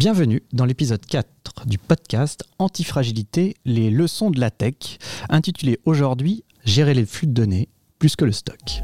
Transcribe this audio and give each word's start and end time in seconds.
Bienvenue 0.00 0.42
dans 0.54 0.64
l'épisode 0.64 1.04
4 1.04 1.66
du 1.66 1.76
podcast 1.76 2.44
Antifragilité, 2.58 3.54
les 3.66 3.90
leçons 3.90 4.30
de 4.30 4.40
la 4.40 4.50
tech, 4.50 4.96
intitulé 5.28 5.78
aujourd'hui 5.84 6.42
Gérer 6.64 6.94
les 6.94 7.04
flux 7.04 7.26
de 7.26 7.34
données 7.34 7.68
plus 7.98 8.16
que 8.16 8.24
le 8.24 8.32
stock. 8.32 8.82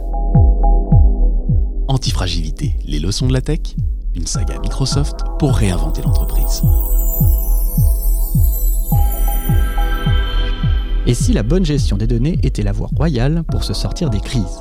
Antifragilité, 1.89 2.75
les 2.85 2.99
leçons 2.99 3.29
de 3.29 3.33
la 3.33 3.41
tech, 3.41 3.61
une 4.15 4.27
saga 4.27 4.59
Microsoft 4.59 5.21
pour 5.39 5.57
réinventer 5.57 6.03
l'entreprise. 6.03 6.63
Et 11.07 11.15
si 11.15 11.33
la 11.33 11.43
bonne 11.43 11.65
gestion 11.65 11.97
des 11.97 12.07
données 12.07 12.39
était 12.43 12.63
la 12.63 12.73
voie 12.73 12.91
royale 12.95 13.43
pour 13.51 13.65
se 13.65 13.73
sortir 13.73 14.11
des 14.11 14.21
crises? 14.21 14.61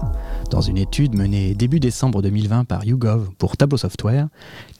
Dans 0.55 0.61
une 0.61 0.77
étude 0.77 1.15
menée 1.15 1.53
début 1.53 1.81
décembre 1.81 2.21
2020 2.21 2.63
par 2.63 2.85
YouGov 2.85 3.31
pour 3.37 3.57
Tableau 3.57 3.75
Software, 3.75 4.29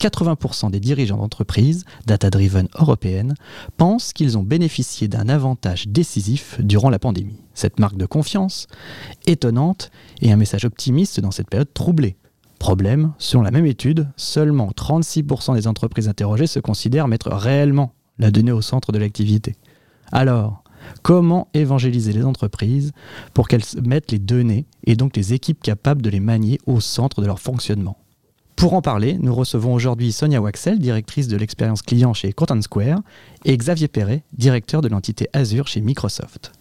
80% 0.00 0.70
des 0.70 0.80
dirigeants 0.80 1.18
d'entreprises 1.18 1.84
data-driven 2.06 2.66
européennes 2.78 3.34
pensent 3.76 4.14
qu'ils 4.14 4.38
ont 4.38 4.42
bénéficié 4.42 5.06
d'un 5.06 5.28
avantage 5.28 5.86
décisif 5.86 6.58
durant 6.62 6.88
la 6.88 6.98
pandémie. 6.98 7.42
Cette 7.52 7.78
marque 7.78 7.98
de 7.98 8.06
confiance, 8.06 8.68
étonnante 9.26 9.90
et 10.22 10.32
un 10.32 10.36
message 10.36 10.64
optimiste 10.64 11.20
dans 11.20 11.30
cette 11.30 11.50
période 11.50 11.74
troublée. 11.74 12.16
Problème, 12.58 13.12
selon 13.18 13.42
la 13.42 13.50
même 13.50 13.66
étude, 13.66 14.08
seulement 14.16 14.70
36% 14.70 15.56
des 15.56 15.66
entreprises 15.68 16.08
interrogées 16.08 16.46
se 16.46 16.58
considèrent 16.58 17.06
mettre 17.06 17.28
réellement 17.28 17.92
la 18.18 18.30
donnée 18.30 18.50
au 18.50 18.62
centre 18.62 18.92
de 18.92 18.98
l'activité. 18.98 19.56
Alors, 20.10 20.64
Comment 21.02 21.48
évangéliser 21.54 22.12
les 22.12 22.24
entreprises 22.24 22.92
pour 23.34 23.48
qu'elles 23.48 23.62
mettent 23.84 24.12
les 24.12 24.18
données 24.18 24.66
et 24.84 24.96
donc 24.96 25.16
les 25.16 25.34
équipes 25.34 25.62
capables 25.62 26.02
de 26.02 26.10
les 26.10 26.20
manier 26.20 26.58
au 26.66 26.80
centre 26.80 27.20
de 27.20 27.26
leur 27.26 27.40
fonctionnement? 27.40 27.98
Pour 28.56 28.72
en 28.72 28.80
parler, 28.80 29.18
nous 29.20 29.34
recevons 29.34 29.74
aujourd'hui 29.74 30.12
Sonia 30.12 30.40
Waxel, 30.40 30.78
directrice 30.78 31.28
de 31.28 31.36
l'expérience 31.36 31.82
client 31.82 32.14
chez 32.14 32.32
Content 32.32 32.62
Square, 32.62 33.00
et 33.44 33.54
Xavier 33.54 33.86
Perret, 33.86 34.24
directeur 34.32 34.80
de 34.80 34.88
l'entité 34.88 35.28
Azure 35.34 35.68
chez 35.68 35.82
Microsoft. 35.82 36.52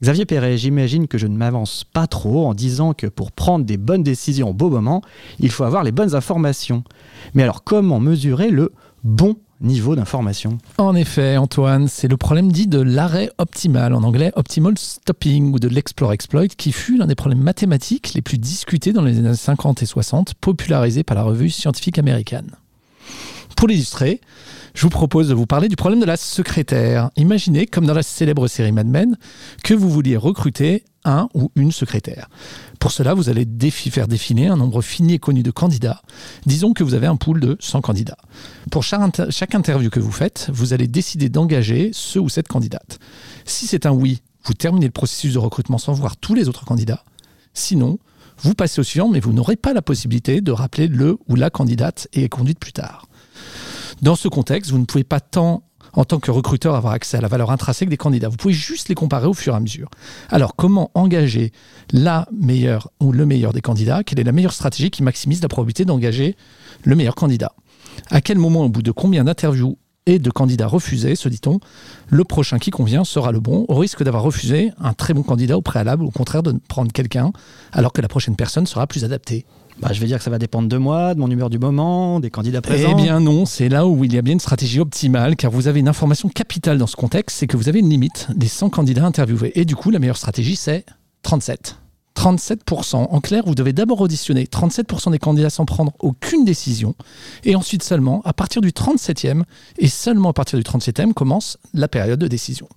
Xavier 0.00 0.26
Perret, 0.26 0.56
j'imagine 0.56 1.08
que 1.08 1.18
je 1.18 1.26
ne 1.26 1.36
m'avance 1.36 1.82
pas 1.82 2.06
trop 2.06 2.46
en 2.46 2.54
disant 2.54 2.94
que 2.94 3.08
pour 3.08 3.32
prendre 3.32 3.64
des 3.64 3.78
bonnes 3.78 4.04
décisions 4.04 4.50
au 4.50 4.54
beau 4.54 4.70
moment, 4.70 5.02
il 5.40 5.50
faut 5.50 5.64
avoir 5.64 5.82
les 5.82 5.90
bonnes 5.90 6.14
informations. 6.14 6.84
Mais 7.34 7.42
alors 7.42 7.64
comment 7.64 7.98
mesurer 7.98 8.50
le 8.50 8.72
bon 9.02 9.34
niveau 9.60 9.96
d'information. 9.96 10.58
En 10.78 10.94
effet, 10.94 11.36
Antoine, 11.36 11.88
c'est 11.88 12.08
le 12.08 12.16
problème 12.16 12.52
dit 12.52 12.66
de 12.66 12.80
l'arrêt 12.80 13.30
optimal, 13.38 13.94
en 13.94 14.02
anglais 14.02 14.32
optimal 14.36 14.78
stopping 14.78 15.52
ou 15.52 15.58
de 15.58 15.68
l'explore 15.68 16.12
exploit, 16.12 16.48
qui 16.48 16.72
fut 16.72 16.96
l'un 16.96 17.06
des 17.06 17.14
problèmes 17.14 17.42
mathématiques 17.42 18.14
les 18.14 18.22
plus 18.22 18.38
discutés 18.38 18.92
dans 18.92 19.02
les 19.02 19.18
années 19.18 19.34
50 19.34 19.82
et 19.82 19.86
60, 19.86 20.34
popularisé 20.34 21.02
par 21.02 21.16
la 21.16 21.22
revue 21.22 21.50
scientifique 21.50 21.98
américaine. 21.98 22.50
Pour 23.56 23.66
l'illustrer, 23.66 24.20
je 24.74 24.82
vous 24.82 24.90
propose 24.90 25.28
de 25.28 25.34
vous 25.34 25.46
parler 25.46 25.68
du 25.68 25.74
problème 25.74 25.98
de 25.98 26.06
la 26.06 26.16
secrétaire. 26.16 27.10
Imaginez, 27.16 27.66
comme 27.66 27.86
dans 27.86 27.94
la 27.94 28.04
célèbre 28.04 28.46
série 28.46 28.70
Mad 28.70 28.86
Men, 28.86 29.16
que 29.64 29.74
vous 29.74 29.90
vouliez 29.90 30.16
recruter 30.16 30.84
un 31.10 31.28
ou 31.34 31.50
une 31.56 31.72
secrétaire. 31.72 32.28
Pour 32.78 32.92
cela, 32.92 33.14
vous 33.14 33.28
allez 33.28 33.46
faire 33.70 34.08
défiler 34.08 34.46
un 34.46 34.56
nombre 34.56 34.82
fini 34.82 35.14
et 35.14 35.18
connu 35.18 35.42
de 35.42 35.50
candidats. 35.50 36.02
Disons 36.46 36.72
que 36.72 36.84
vous 36.84 36.94
avez 36.94 37.06
un 37.06 37.16
pool 37.16 37.40
de 37.40 37.56
100 37.60 37.80
candidats. 37.80 38.18
Pour 38.70 38.82
chaque, 38.82 39.30
chaque 39.30 39.54
interview 39.54 39.90
que 39.90 40.00
vous 40.00 40.12
faites, 40.12 40.50
vous 40.52 40.72
allez 40.72 40.88
décider 40.88 41.28
d'engager 41.28 41.90
ce 41.92 42.18
ou 42.18 42.28
cette 42.28 42.48
candidate. 42.48 42.98
Si 43.44 43.66
c'est 43.66 43.86
un 43.86 43.92
oui, 43.92 44.22
vous 44.44 44.54
terminez 44.54 44.86
le 44.86 44.92
processus 44.92 45.34
de 45.34 45.38
recrutement 45.38 45.78
sans 45.78 45.92
voir 45.92 46.16
tous 46.16 46.34
les 46.34 46.48
autres 46.48 46.64
candidats. 46.64 47.04
Sinon, 47.54 47.98
vous 48.40 48.54
passez 48.54 48.80
au 48.80 48.84
suivant, 48.84 49.08
mais 49.08 49.20
vous 49.20 49.32
n'aurez 49.32 49.56
pas 49.56 49.72
la 49.72 49.82
possibilité 49.82 50.40
de 50.40 50.52
rappeler 50.52 50.86
le 50.86 51.18
ou 51.28 51.34
la 51.34 51.50
candidate 51.50 52.08
et 52.12 52.24
est 52.24 52.28
conduite 52.28 52.58
plus 52.58 52.72
tard. 52.72 53.08
Dans 54.00 54.14
ce 54.14 54.28
contexte, 54.28 54.70
vous 54.70 54.78
ne 54.78 54.84
pouvez 54.84 55.04
pas 55.04 55.20
tant 55.20 55.64
en 55.98 56.04
tant 56.04 56.20
que 56.20 56.30
recruteur 56.30 56.76
avoir 56.76 56.92
accès 56.92 57.16
à 57.16 57.20
la 57.20 57.26
valeur 57.26 57.50
intrinsèque 57.50 57.88
des 57.88 57.96
candidats. 57.96 58.28
Vous 58.28 58.36
pouvez 58.36 58.54
juste 58.54 58.88
les 58.88 58.94
comparer 58.94 59.26
au 59.26 59.34
fur 59.34 59.54
et 59.54 59.56
à 59.56 59.60
mesure. 59.60 59.90
Alors, 60.30 60.54
comment 60.54 60.92
engager 60.94 61.50
la 61.92 62.28
meilleure 62.32 62.92
ou 63.00 63.10
le 63.10 63.26
meilleur 63.26 63.52
des 63.52 63.60
candidats? 63.60 64.04
Quelle 64.04 64.20
est 64.20 64.24
la 64.24 64.30
meilleure 64.30 64.52
stratégie 64.52 64.90
qui 64.90 65.02
maximise 65.02 65.42
la 65.42 65.48
probabilité 65.48 65.84
d'engager 65.84 66.36
le 66.84 66.94
meilleur 66.94 67.16
candidat? 67.16 67.52
À 68.12 68.20
quel 68.20 68.38
moment, 68.38 68.64
au 68.64 68.68
bout 68.68 68.82
de 68.82 68.92
combien 68.92 69.24
d'interviews 69.24 69.76
et 70.06 70.20
de 70.20 70.30
candidats 70.30 70.68
refusés, 70.68 71.16
se 71.16 71.28
dit-on, 71.28 71.58
le 72.06 72.22
prochain 72.22 72.60
qui 72.60 72.70
convient 72.70 73.02
sera 73.02 73.32
le 73.32 73.40
bon, 73.40 73.64
au 73.66 73.74
risque 73.74 74.04
d'avoir 74.04 74.22
refusé 74.22 74.70
un 74.78 74.92
très 74.92 75.14
bon 75.14 75.24
candidat 75.24 75.58
au 75.58 75.62
préalable, 75.62 76.04
au 76.04 76.12
contraire 76.12 76.44
de 76.44 76.54
prendre 76.68 76.92
quelqu'un 76.92 77.32
alors 77.72 77.92
que 77.92 78.00
la 78.00 78.08
prochaine 78.08 78.36
personne 78.36 78.66
sera 78.66 78.86
plus 78.86 79.04
adaptée? 79.04 79.46
Bah, 79.80 79.92
je 79.92 80.00
vais 80.00 80.06
dire 80.06 80.18
que 80.18 80.24
ça 80.24 80.30
va 80.30 80.38
dépendre 80.38 80.68
de 80.68 80.76
moi, 80.76 81.14
de 81.14 81.20
mon 81.20 81.30
humeur 81.30 81.50
du 81.50 81.58
moment, 81.58 82.20
des 82.20 82.30
candidats 82.30 82.60
présents. 82.60 82.96
Eh 82.98 83.02
bien 83.02 83.20
non, 83.20 83.46
c'est 83.46 83.68
là 83.68 83.86
où 83.86 84.04
il 84.04 84.12
y 84.12 84.18
a 84.18 84.22
bien 84.22 84.34
une 84.34 84.40
stratégie 84.40 84.80
optimale, 84.80 85.36
car 85.36 85.50
vous 85.50 85.68
avez 85.68 85.80
une 85.80 85.88
information 85.88 86.28
capitale 86.28 86.78
dans 86.78 86.86
ce 86.86 86.96
contexte, 86.96 87.38
c'est 87.38 87.46
que 87.46 87.56
vous 87.56 87.68
avez 87.68 87.78
une 87.78 87.88
limite 87.88 88.28
des 88.34 88.48
100 88.48 88.70
candidats 88.70 89.04
interviewés. 89.04 89.52
Et 89.54 89.64
du 89.64 89.76
coup, 89.76 89.90
la 89.90 89.98
meilleure 89.98 90.16
stratégie, 90.16 90.56
c'est 90.56 90.84
37. 91.22 91.76
37%. 92.18 92.96
En 92.96 93.20
clair, 93.20 93.44
vous 93.46 93.54
devez 93.54 93.72
d'abord 93.72 94.00
auditionner 94.00 94.44
37% 94.46 95.12
des 95.12 95.20
candidats 95.20 95.50
sans 95.50 95.64
prendre 95.64 95.92
aucune 96.00 96.44
décision. 96.44 96.96
Et 97.44 97.54
ensuite 97.54 97.84
seulement, 97.84 98.22
à 98.24 98.32
partir 98.32 98.60
du 98.60 98.70
37e, 98.70 99.44
et 99.78 99.86
seulement 99.86 100.30
à 100.30 100.32
partir 100.32 100.58
du 100.58 100.64
37e, 100.64 101.12
commence 101.12 101.58
la 101.74 101.86
période 101.86 102.18
de 102.18 102.26
décision. 102.26 102.68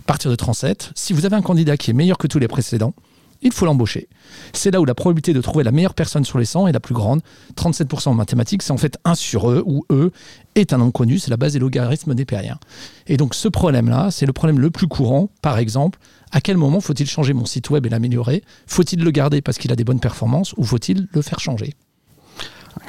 À 0.00 0.02
partir 0.06 0.32
de 0.32 0.36
37, 0.36 0.90
si 0.96 1.12
vous 1.12 1.26
avez 1.26 1.36
un 1.36 1.42
candidat 1.42 1.76
qui 1.76 1.92
est 1.92 1.94
meilleur 1.94 2.18
que 2.18 2.26
tous 2.26 2.40
les 2.40 2.48
précédents, 2.48 2.92
il 3.42 3.52
faut 3.52 3.66
l'embaucher. 3.66 4.08
C'est 4.52 4.70
là 4.70 4.80
où 4.80 4.84
la 4.84 4.94
probabilité 4.94 5.32
de 5.32 5.40
trouver 5.40 5.64
la 5.64 5.72
meilleure 5.72 5.94
personne 5.94 6.24
sur 6.24 6.38
les 6.38 6.44
100 6.44 6.68
est 6.68 6.72
la 6.72 6.80
plus 6.80 6.94
grande. 6.94 7.20
37% 7.56 8.08
en 8.08 8.14
mathématiques, 8.14 8.62
c'est 8.62 8.72
en 8.72 8.76
fait 8.76 8.98
1 9.04 9.14
sur 9.14 9.50
E, 9.50 9.62
où 9.66 9.84
E 9.90 10.10
est 10.54 10.72
un 10.72 10.78
nom 10.78 10.90
connu, 10.90 11.18
c'est 11.18 11.30
la 11.30 11.36
base 11.36 11.52
des 11.52 11.58
logarithmes 11.58 12.14
népériens. 12.14 12.58
Et 13.06 13.16
donc 13.16 13.34
ce 13.34 13.48
problème-là, 13.48 14.10
c'est 14.10 14.26
le 14.26 14.32
problème 14.32 14.58
le 14.60 14.70
plus 14.70 14.86
courant. 14.86 15.30
Par 15.42 15.58
exemple, 15.58 15.98
à 16.30 16.40
quel 16.40 16.56
moment 16.56 16.80
faut-il 16.80 17.06
changer 17.06 17.32
mon 17.32 17.44
site 17.44 17.70
web 17.70 17.84
et 17.86 17.88
l'améliorer? 17.88 18.42
Faut-il 18.66 19.02
le 19.02 19.10
garder 19.10 19.42
parce 19.42 19.58
qu'il 19.58 19.72
a 19.72 19.76
des 19.76 19.84
bonnes 19.84 20.00
performances 20.00 20.54
ou 20.56 20.64
faut-il 20.64 21.08
le 21.12 21.22
faire 21.22 21.40
changer? 21.40 21.74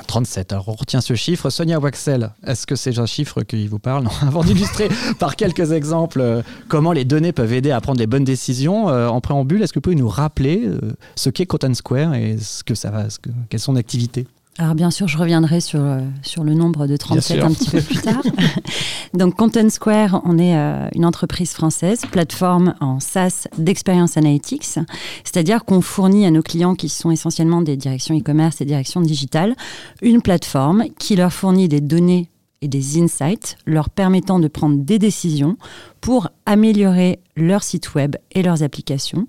37. 0.07 0.53
Alors 0.53 0.69
on 0.69 0.73
retient 0.73 1.01
ce 1.01 1.15
chiffre. 1.15 1.49
Sonia 1.49 1.79
Waxel, 1.79 2.31
est-ce 2.45 2.67
que 2.67 2.75
c'est 2.75 2.97
un 2.99 3.05
chiffre 3.05 3.43
qui 3.43 3.67
vous 3.67 3.79
parle? 3.79 4.07
Avant 4.21 4.43
d'illustrer 4.43 4.89
par 5.19 5.35
quelques 5.35 5.71
exemples 5.71 6.21
euh, 6.21 6.41
comment 6.67 6.91
les 6.91 7.05
données 7.05 7.31
peuvent 7.31 7.53
aider 7.53 7.71
à 7.71 7.81
prendre 7.81 7.97
des 7.97 8.07
bonnes 8.07 8.23
décisions, 8.23 8.89
euh, 8.89 9.07
en 9.07 9.21
préambule, 9.21 9.61
est-ce 9.61 9.73
que 9.73 9.79
vous 9.79 9.83
pouvez 9.83 9.95
nous 9.95 10.09
rappeler 10.09 10.63
euh, 10.65 10.93
ce 11.15 11.29
qu'est 11.29 11.45
Content 11.45 11.73
Square 11.73 12.15
et 12.15 12.37
ce 12.37 12.63
que 12.63 12.75
ça 12.75 12.91
va, 12.91 13.07
quelles 13.49 13.77
activités? 13.77 14.27
Alors 14.59 14.75
bien 14.75 14.91
sûr, 14.91 15.07
je 15.07 15.17
reviendrai 15.17 15.61
sur, 15.61 15.79
euh, 15.81 16.01
sur 16.21 16.43
le 16.43 16.53
nombre 16.53 16.85
de 16.85 16.95
37 16.95 17.43
un 17.43 17.51
petit 17.51 17.71
peu 17.71 17.81
plus 17.81 17.97
tard. 17.97 18.21
Donc 19.15 19.35
Content 19.35 19.69
Square, 19.69 20.21
on 20.25 20.37
est 20.37 20.55
euh, 20.55 20.87
une 20.93 21.05
entreprise 21.05 21.53
française, 21.53 22.01
plateforme 22.11 22.75
en 22.79 22.99
SaaS 22.99 23.47
d'expérience 23.57 24.15
analytics, 24.15 24.79
c'est-à-dire 25.23 25.65
qu'on 25.65 25.81
fournit 25.81 26.27
à 26.27 26.31
nos 26.31 26.43
clients 26.43 26.75
qui 26.75 26.89
sont 26.89 27.09
essentiellement 27.09 27.61
des 27.61 27.77
directions 27.77 28.15
e-commerce 28.15 28.61
et 28.61 28.65
directions 28.65 29.01
digitales, 29.01 29.55
une 30.03 30.21
plateforme 30.21 30.85
qui 30.99 31.15
leur 31.15 31.33
fournit 31.33 31.67
des 31.67 31.81
données 31.81 32.29
et 32.61 32.67
des 32.67 33.01
insights 33.01 33.57
leur 33.65 33.89
permettant 33.89 34.39
de 34.39 34.47
prendre 34.47 34.77
des 34.77 34.99
décisions 34.99 35.57
pour 35.99 36.29
améliorer 36.45 37.19
leur 37.35 37.63
site 37.63 37.95
web 37.95 38.15
et 38.31 38.43
leurs 38.43 38.63
applications, 38.63 39.27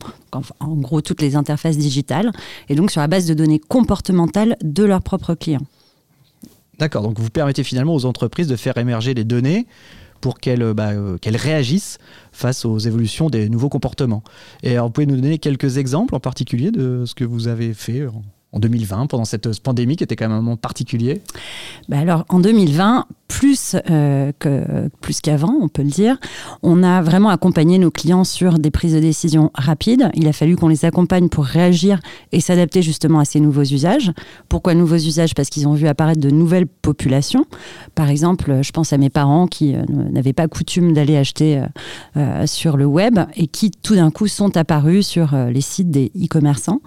en 0.61 0.75
gros 0.75 1.01
toutes 1.01 1.23
les 1.23 1.37
interfaces 1.37 1.79
digitales, 1.79 2.33
et 2.69 2.75
donc 2.75 2.91
sur 2.91 3.01
la 3.01 3.07
base 3.07 3.27
de 3.27 3.35
données 3.35 3.59
comportementales 3.59 4.57
de 4.63 4.85
leurs 4.85 5.03
propres 5.03 5.35
clients. 5.35 5.67
D'accord, 6.79 7.03
donc 7.03 7.19
vous 7.19 7.31
permettez 7.31 7.63
finalement 7.63 7.95
aux 7.95 8.05
entreprises 8.05 8.49
de 8.49 8.57
faire 8.57 8.77
émerger 8.79 9.15
les 9.15 9.25
données 9.25 9.67
pour 10.21 10.41
qu'elles 10.41 10.73
bah, 10.73 10.91
euh, 10.91 11.19
réagissent 11.27 11.99
face 12.33 12.65
aux 12.65 12.79
évolutions 12.79 13.29
des 13.29 13.49
nouveaux 13.49 13.69
comportements. 13.69 14.23
Et 14.63 14.73
alors, 14.73 14.87
vous 14.87 14.93
pouvez 14.93 15.07
nous 15.07 15.17
donner 15.17 15.39
quelques 15.39 15.77
exemples 15.77 16.15
en 16.15 16.21
particulier 16.21 16.71
de 16.71 17.05
ce 17.05 17.15
que 17.15 17.25
vous 17.25 17.47
avez 17.47 17.75
fait 17.75 18.07
en 18.55 18.61
2020, 18.61 19.09
pendant 19.09 19.25
cette 19.25 19.61
pandémie 19.61 19.97
qui 19.97 20.05
était 20.05 20.17
quand 20.17 20.27
même 20.27 20.39
un 20.39 20.41
moment 20.41 20.57
particulier? 20.57 21.21
Bah 21.89 21.99
Alors, 21.99 22.25
en 22.29 22.39
2020, 22.39 23.07
plus 23.29 23.77
euh, 23.91 24.33
que 24.39 24.89
qu'avant, 25.23 25.55
on 25.61 25.69
peut 25.69 25.83
le 25.83 25.91
dire, 25.91 26.19
on 26.63 26.83
a 26.83 27.01
vraiment 27.01 27.29
accompagné 27.29 27.79
nos 27.79 27.91
clients 27.91 28.25
sur 28.25 28.59
des 28.59 28.71
prises 28.71 28.95
de 28.95 29.01
décision 29.01 29.51
rapides. 29.55 30.11
Il 30.15 30.27
a 30.29 30.33
fallu 30.33 30.57
qu'on 30.57 30.69
les 30.69 30.85
accompagne 30.85 31.29
pour 31.29 31.45
réagir 31.45 32.01
et 32.33 32.41
s'adapter 32.41 32.83
justement 32.83 33.21
à 33.21 33.25
ces 33.25 33.41
nouveaux 33.41 33.63
usages. 33.63 34.13
Pourquoi 34.49 34.75
nouveaux 34.75 34.97
usages? 34.97 35.35
Parce 35.35 35.51
qu'ils 35.51 35.69
ont 35.69 35.75
vu 35.75 35.87
apparaître 35.87 36.21
de 36.21 36.31
nouvelles 36.31 36.67
populations. 36.67 37.45
Par 37.95 38.09
exemple, 38.11 38.61
je 38.63 38.73
pense 38.73 38.93
à 38.93 38.99
mes 38.99 39.11
parents 39.11 39.47
qui 39.47 39.75
euh, 39.75 39.83
n'avaient 39.89 40.33
pas 40.33 40.49
coutume 40.49 40.93
d'aller 40.93 41.17
acheter 41.17 41.63
euh, 42.17 42.47
sur 42.47 42.77
le 42.77 42.87
web 42.87 43.19
et 43.37 43.47
qui 43.47 43.71
tout 43.71 43.95
d'un 43.95 44.11
coup 44.11 44.27
sont 44.27 44.57
apparus 44.57 45.07
sur 45.07 45.35
les 45.35 45.61
sites 45.61 45.91
des 45.91 46.11
e-commerçants. 46.17 46.81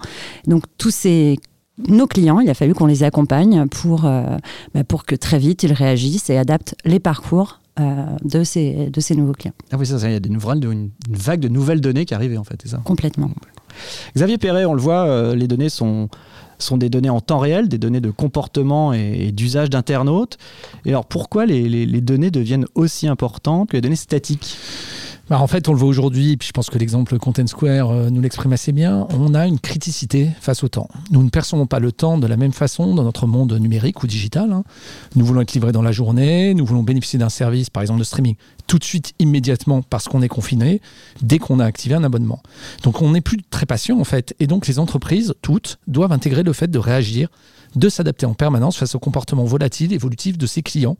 Donc 0.46 0.64
tous 0.76 0.90
ces 0.90 1.38
nos 1.86 2.06
clients, 2.06 2.40
il 2.40 2.50
a 2.50 2.54
fallu 2.54 2.74
qu'on 2.74 2.86
les 2.86 3.02
accompagne 3.02 3.66
pour, 3.68 4.04
euh, 4.04 4.24
bah, 4.74 4.84
pour 4.84 5.04
que 5.04 5.14
très 5.14 5.38
vite 5.38 5.62
ils 5.62 5.72
réagissent 5.72 6.30
et 6.30 6.36
adaptent 6.36 6.74
les 6.84 6.98
parcours 6.98 7.60
euh, 7.78 8.04
de, 8.24 8.42
ces, 8.42 8.90
de 8.90 9.00
ces 9.00 9.14
nouveaux 9.14 9.32
clients. 9.32 9.54
Ah 9.70 9.76
oui, 9.78 9.86
ça, 9.86 9.96
il 10.08 10.12
y 10.12 10.16
a 10.16 10.20
des 10.20 10.30
nouvelles, 10.30 10.64
une, 10.64 10.90
vague 11.10 11.40
de 11.40 11.48
nouvelles 11.48 11.80
données 11.80 12.04
qui 12.04 12.14
arrivent 12.14 12.38
en 12.38 12.44
fait, 12.44 12.60
c'est 12.62 12.70
ça? 12.70 12.80
Complètement. 12.84 13.30
Xavier 14.16 14.38
Perret, 14.38 14.64
on 14.64 14.74
le 14.74 14.80
voit, 14.80 15.06
euh, 15.06 15.34
les 15.34 15.46
données 15.46 15.68
sont 15.68 16.08
sont 16.60 16.76
des 16.76 16.88
données 16.88 17.08
en 17.08 17.20
temps 17.20 17.38
réel, 17.38 17.68
des 17.68 17.78
données 17.78 18.00
de 18.00 18.10
comportement 18.10 18.92
et, 18.92 19.30
d'usage 19.30 19.70
d'internautes. 19.70 20.38
Et 20.84 20.88
alors 20.88 21.06
pourquoi 21.06 21.46
les, 21.46 21.68
les 21.68 22.00
données 22.00 22.32
deviennent 22.32 22.66
aussi 22.74 23.06
importantes 23.06 23.70
que 23.70 23.76
les 23.76 23.80
données 23.80 23.94
statiques? 23.94 24.56
Bah, 25.30 25.40
en 25.40 25.46
fait, 25.46 25.68
on 25.68 25.72
le 25.72 25.78
voit 25.78 25.88
aujourd'hui, 25.88 26.38
puis 26.38 26.48
je 26.48 26.52
pense 26.52 26.70
que 26.70 26.78
l'exemple 26.78 27.18
Content 27.18 27.46
Square 27.46 27.90
euh, 27.90 28.10
nous 28.10 28.22
l'exprime 28.22 28.52
assez 28.54 28.72
bien, 28.72 29.06
on 29.10 29.34
a 29.34 29.46
une 29.46 29.58
criticité 29.58 30.30
face 30.40 30.64
au 30.64 30.68
temps. 30.68 30.88
Nous 31.10 31.22
ne 31.22 31.28
percevons 31.28 31.66
pas 31.66 31.80
le 31.80 31.92
temps 31.92 32.16
de 32.16 32.26
la 32.26 32.38
même 32.38 32.52
façon 32.52 32.94
dans 32.94 33.02
notre 33.02 33.26
monde 33.26 33.52
numérique 33.52 34.02
ou 34.02 34.06
digital. 34.06 34.50
Hein. 34.52 34.64
Nous 35.16 35.26
voulons 35.26 35.42
être 35.42 35.52
livrés 35.52 35.72
dans 35.72 35.82
la 35.82 35.92
journée, 35.92 36.54
nous 36.54 36.64
voulons 36.64 36.82
bénéficier 36.82 37.18
d'un 37.18 37.28
service, 37.28 37.68
par 37.68 37.82
exemple 37.82 38.00
de 38.00 38.04
streaming, 38.04 38.36
tout 38.66 38.78
de 38.78 38.84
suite, 38.84 39.12
immédiatement, 39.18 39.82
parce 39.82 40.08
qu'on 40.08 40.22
est 40.22 40.28
confiné, 40.28 40.80
dès 41.20 41.38
qu'on 41.38 41.60
a 41.60 41.64
activé 41.66 41.94
un 41.94 42.04
abonnement. 42.04 42.40
Donc 42.82 43.02
on 43.02 43.10
n'est 43.10 43.20
plus 43.20 43.38
très 43.50 43.66
patient 43.66 44.00
en 44.00 44.04
fait, 44.04 44.34
et 44.40 44.46
donc 44.46 44.66
les 44.66 44.78
entreprises, 44.78 45.34
toutes, 45.42 45.78
doivent 45.86 46.12
intégrer 46.12 46.42
le 46.42 46.54
fait 46.54 46.70
de 46.70 46.78
réagir, 46.78 47.28
de 47.76 47.88
s'adapter 47.90 48.24
en 48.24 48.32
permanence 48.32 48.78
face 48.78 48.94
au 48.94 48.98
comportement 48.98 49.44
volatile, 49.44 49.92
évolutif 49.92 50.38
de 50.38 50.46
ses 50.46 50.62
clients 50.62 50.96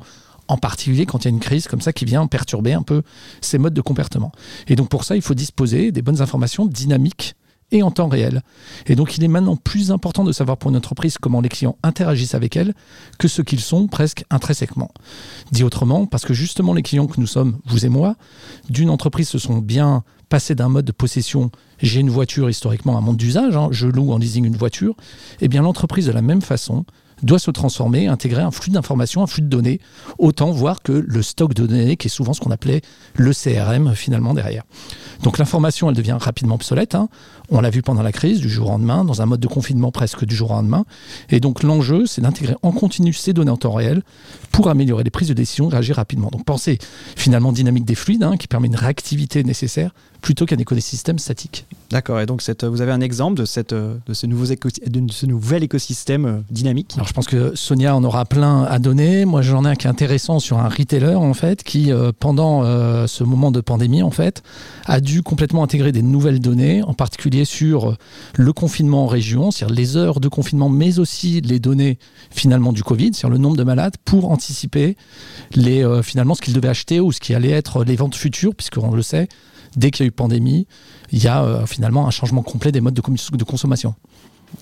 en 0.48 0.56
particulier 0.56 1.06
quand 1.06 1.24
il 1.24 1.24
y 1.24 1.28
a 1.28 1.30
une 1.30 1.40
crise 1.40 1.68
comme 1.68 1.80
ça 1.80 1.92
qui 1.92 2.04
vient 2.04 2.26
perturber 2.26 2.72
un 2.72 2.82
peu 2.82 3.02
ces 3.40 3.58
modes 3.58 3.74
de 3.74 3.80
comportement. 3.80 4.32
Et 4.66 4.76
donc 4.76 4.88
pour 4.88 5.04
ça, 5.04 5.16
il 5.16 5.22
faut 5.22 5.34
disposer 5.34 5.92
des 5.92 6.02
bonnes 6.02 6.22
informations 6.22 6.66
dynamiques 6.66 7.34
et 7.70 7.82
en 7.82 7.90
temps 7.90 8.08
réel. 8.08 8.42
Et 8.86 8.94
donc 8.94 9.16
il 9.18 9.24
est 9.24 9.28
maintenant 9.28 9.56
plus 9.56 9.90
important 9.90 10.24
de 10.24 10.32
savoir 10.32 10.56
pour 10.56 10.70
une 10.70 10.76
entreprise 10.76 11.18
comment 11.18 11.40
les 11.40 11.48
clients 11.48 11.76
interagissent 11.82 12.34
avec 12.34 12.56
elle 12.56 12.74
que 13.18 13.28
ce 13.28 13.42
qu'ils 13.42 13.60
sont 13.60 13.86
presque 13.88 14.24
intrinsèquement. 14.30 14.90
Dit 15.52 15.64
autrement, 15.64 16.06
parce 16.06 16.24
que 16.24 16.34
justement 16.34 16.72
les 16.72 16.82
clients 16.82 17.06
que 17.06 17.20
nous 17.20 17.26
sommes, 17.26 17.58
vous 17.66 17.84
et 17.84 17.90
moi, 17.90 18.16
d'une 18.70 18.90
entreprise 18.90 19.28
se 19.28 19.38
sont 19.38 19.58
bien 19.58 20.02
passés 20.28 20.54
d'un 20.54 20.68
mode 20.68 20.84
de 20.84 20.92
possession, 20.92 21.50
j'ai 21.80 22.00
une 22.00 22.10
voiture 22.10 22.50
historiquement 22.50 22.98
un 22.98 23.00
monde 23.00 23.16
d'usage, 23.16 23.56
hein, 23.56 23.68
je 23.70 23.86
loue 23.86 24.12
en 24.12 24.18
leasing 24.18 24.44
une 24.44 24.56
voiture, 24.56 24.94
et 25.40 25.46
eh 25.46 25.48
bien 25.48 25.62
l'entreprise 25.62 26.06
de 26.06 26.12
la 26.12 26.22
même 26.22 26.42
façon 26.42 26.84
doit 27.22 27.38
se 27.38 27.50
transformer, 27.50 28.06
intégrer 28.06 28.42
un 28.42 28.50
flux 28.50 28.70
d'informations, 28.70 29.22
un 29.22 29.26
flux 29.26 29.42
de 29.42 29.48
données, 29.48 29.80
autant 30.18 30.50
voir 30.50 30.82
que 30.82 30.92
le 30.92 31.22
stock 31.22 31.54
de 31.54 31.66
données, 31.66 31.96
qui 31.96 32.08
est 32.08 32.10
souvent 32.10 32.32
ce 32.32 32.40
qu'on 32.40 32.50
appelait 32.50 32.82
le 33.14 33.32
CRM 33.32 33.94
finalement 33.94 34.34
derrière. 34.34 34.64
Donc 35.22 35.38
l'information, 35.38 35.88
elle 35.88 35.96
devient 35.96 36.16
rapidement 36.18 36.54
obsolète. 36.54 36.94
Hein. 36.94 37.08
On 37.50 37.60
l'a 37.60 37.70
vu 37.70 37.82
pendant 37.82 38.02
la 38.02 38.12
crise, 38.12 38.40
du 38.40 38.48
jour 38.48 38.68
au 38.68 38.70
lendemain, 38.70 39.04
dans 39.04 39.22
un 39.22 39.26
mode 39.26 39.40
de 39.40 39.48
confinement 39.48 39.90
presque 39.90 40.24
du 40.24 40.34
jour 40.34 40.50
au 40.50 40.54
lendemain. 40.54 40.84
Et 41.30 41.40
donc 41.40 41.62
l'enjeu, 41.62 42.06
c'est 42.06 42.20
d'intégrer 42.20 42.56
en 42.62 42.72
continu 42.72 43.12
ces 43.12 43.32
données 43.32 43.50
en 43.50 43.56
temps 43.56 43.72
réel 43.72 44.02
pour 44.52 44.68
améliorer 44.68 45.04
les 45.04 45.10
prises 45.10 45.28
de 45.28 45.34
décision 45.34 45.68
et 45.68 45.72
réagir 45.72 45.96
rapidement. 45.96 46.28
Donc 46.30 46.44
pensez 46.44 46.78
finalement 47.16 47.52
dynamique 47.52 47.84
des 47.84 47.94
fluides, 47.94 48.22
hein, 48.22 48.36
qui 48.36 48.48
permet 48.48 48.68
une 48.68 48.76
réactivité 48.76 49.44
nécessaire 49.44 49.92
plutôt 50.20 50.46
qu'un 50.46 50.56
écosystème 50.56 51.18
statique. 51.18 51.66
D'accord, 51.90 52.20
et 52.20 52.26
donc 52.26 52.42
cette, 52.42 52.64
vous 52.64 52.80
avez 52.80 52.92
un 52.92 53.00
exemple 53.00 53.38
de, 53.38 53.44
cette, 53.44 53.72
de, 53.72 53.98
ce, 54.12 54.26
nouveau 54.26 54.44
de 54.46 55.12
ce 55.12 55.26
nouvel 55.26 55.62
écosystème 55.62 56.26
euh, 56.26 56.38
dynamique? 56.50 56.92
Alors 56.96 57.06
je 57.06 57.12
pense 57.12 57.26
que 57.26 57.52
Sonia 57.54 57.94
en 57.94 58.04
aura 58.04 58.24
plein 58.24 58.64
à 58.64 58.78
donner. 58.78 59.24
Moi 59.24 59.42
j'en 59.42 59.64
ai 59.64 59.68
un 59.68 59.74
qui 59.74 59.86
est 59.86 59.90
intéressant 59.90 60.38
sur 60.38 60.58
un 60.58 60.68
retailer 60.68 61.14
en 61.14 61.34
fait, 61.34 61.62
qui 61.62 61.92
euh, 61.92 62.12
pendant 62.18 62.62
euh, 62.64 63.06
ce 63.06 63.24
moment 63.24 63.50
de 63.50 63.60
pandémie 63.60 64.02
en 64.02 64.10
fait, 64.10 64.42
a 64.86 65.00
dû 65.00 65.22
complètement 65.22 65.62
intégrer 65.62 65.92
des 65.92 66.02
nouvelles 66.02 66.40
données, 66.40 66.82
en 66.82 66.94
particulier 66.94 67.37
sur 67.44 67.96
le 68.36 68.52
confinement 68.52 69.04
en 69.04 69.06
région, 69.06 69.50
c'est-à-dire 69.50 69.76
les 69.76 69.96
heures 69.96 70.20
de 70.20 70.28
confinement, 70.28 70.68
mais 70.68 70.98
aussi 70.98 71.40
les 71.40 71.58
données 71.58 71.98
finalement 72.30 72.72
du 72.72 72.82
Covid, 72.82 73.14
c'est-à-dire 73.14 73.30
le 73.30 73.38
nombre 73.38 73.56
de 73.56 73.64
malades, 73.64 73.94
pour 74.04 74.30
anticiper 74.30 74.96
les, 75.54 75.84
finalement 76.02 76.34
ce 76.34 76.42
qu'ils 76.42 76.54
devaient 76.54 76.68
acheter 76.68 77.00
ou 77.00 77.12
ce 77.12 77.20
qui 77.20 77.34
allait 77.34 77.50
être 77.50 77.84
les 77.84 77.96
ventes 77.96 78.14
futures, 78.14 78.54
puisqu'on 78.54 78.94
le 78.94 79.02
sait, 79.02 79.28
dès 79.76 79.90
qu'il 79.90 80.04
y 80.04 80.06
a 80.06 80.08
eu 80.08 80.12
pandémie, 80.12 80.66
il 81.10 81.22
y 81.22 81.28
a 81.28 81.42
euh, 81.42 81.66
finalement 81.66 82.06
un 82.06 82.10
changement 82.10 82.42
complet 82.42 82.72
des 82.72 82.80
modes 82.80 82.94
de, 82.94 83.44
consommation. 83.44 83.94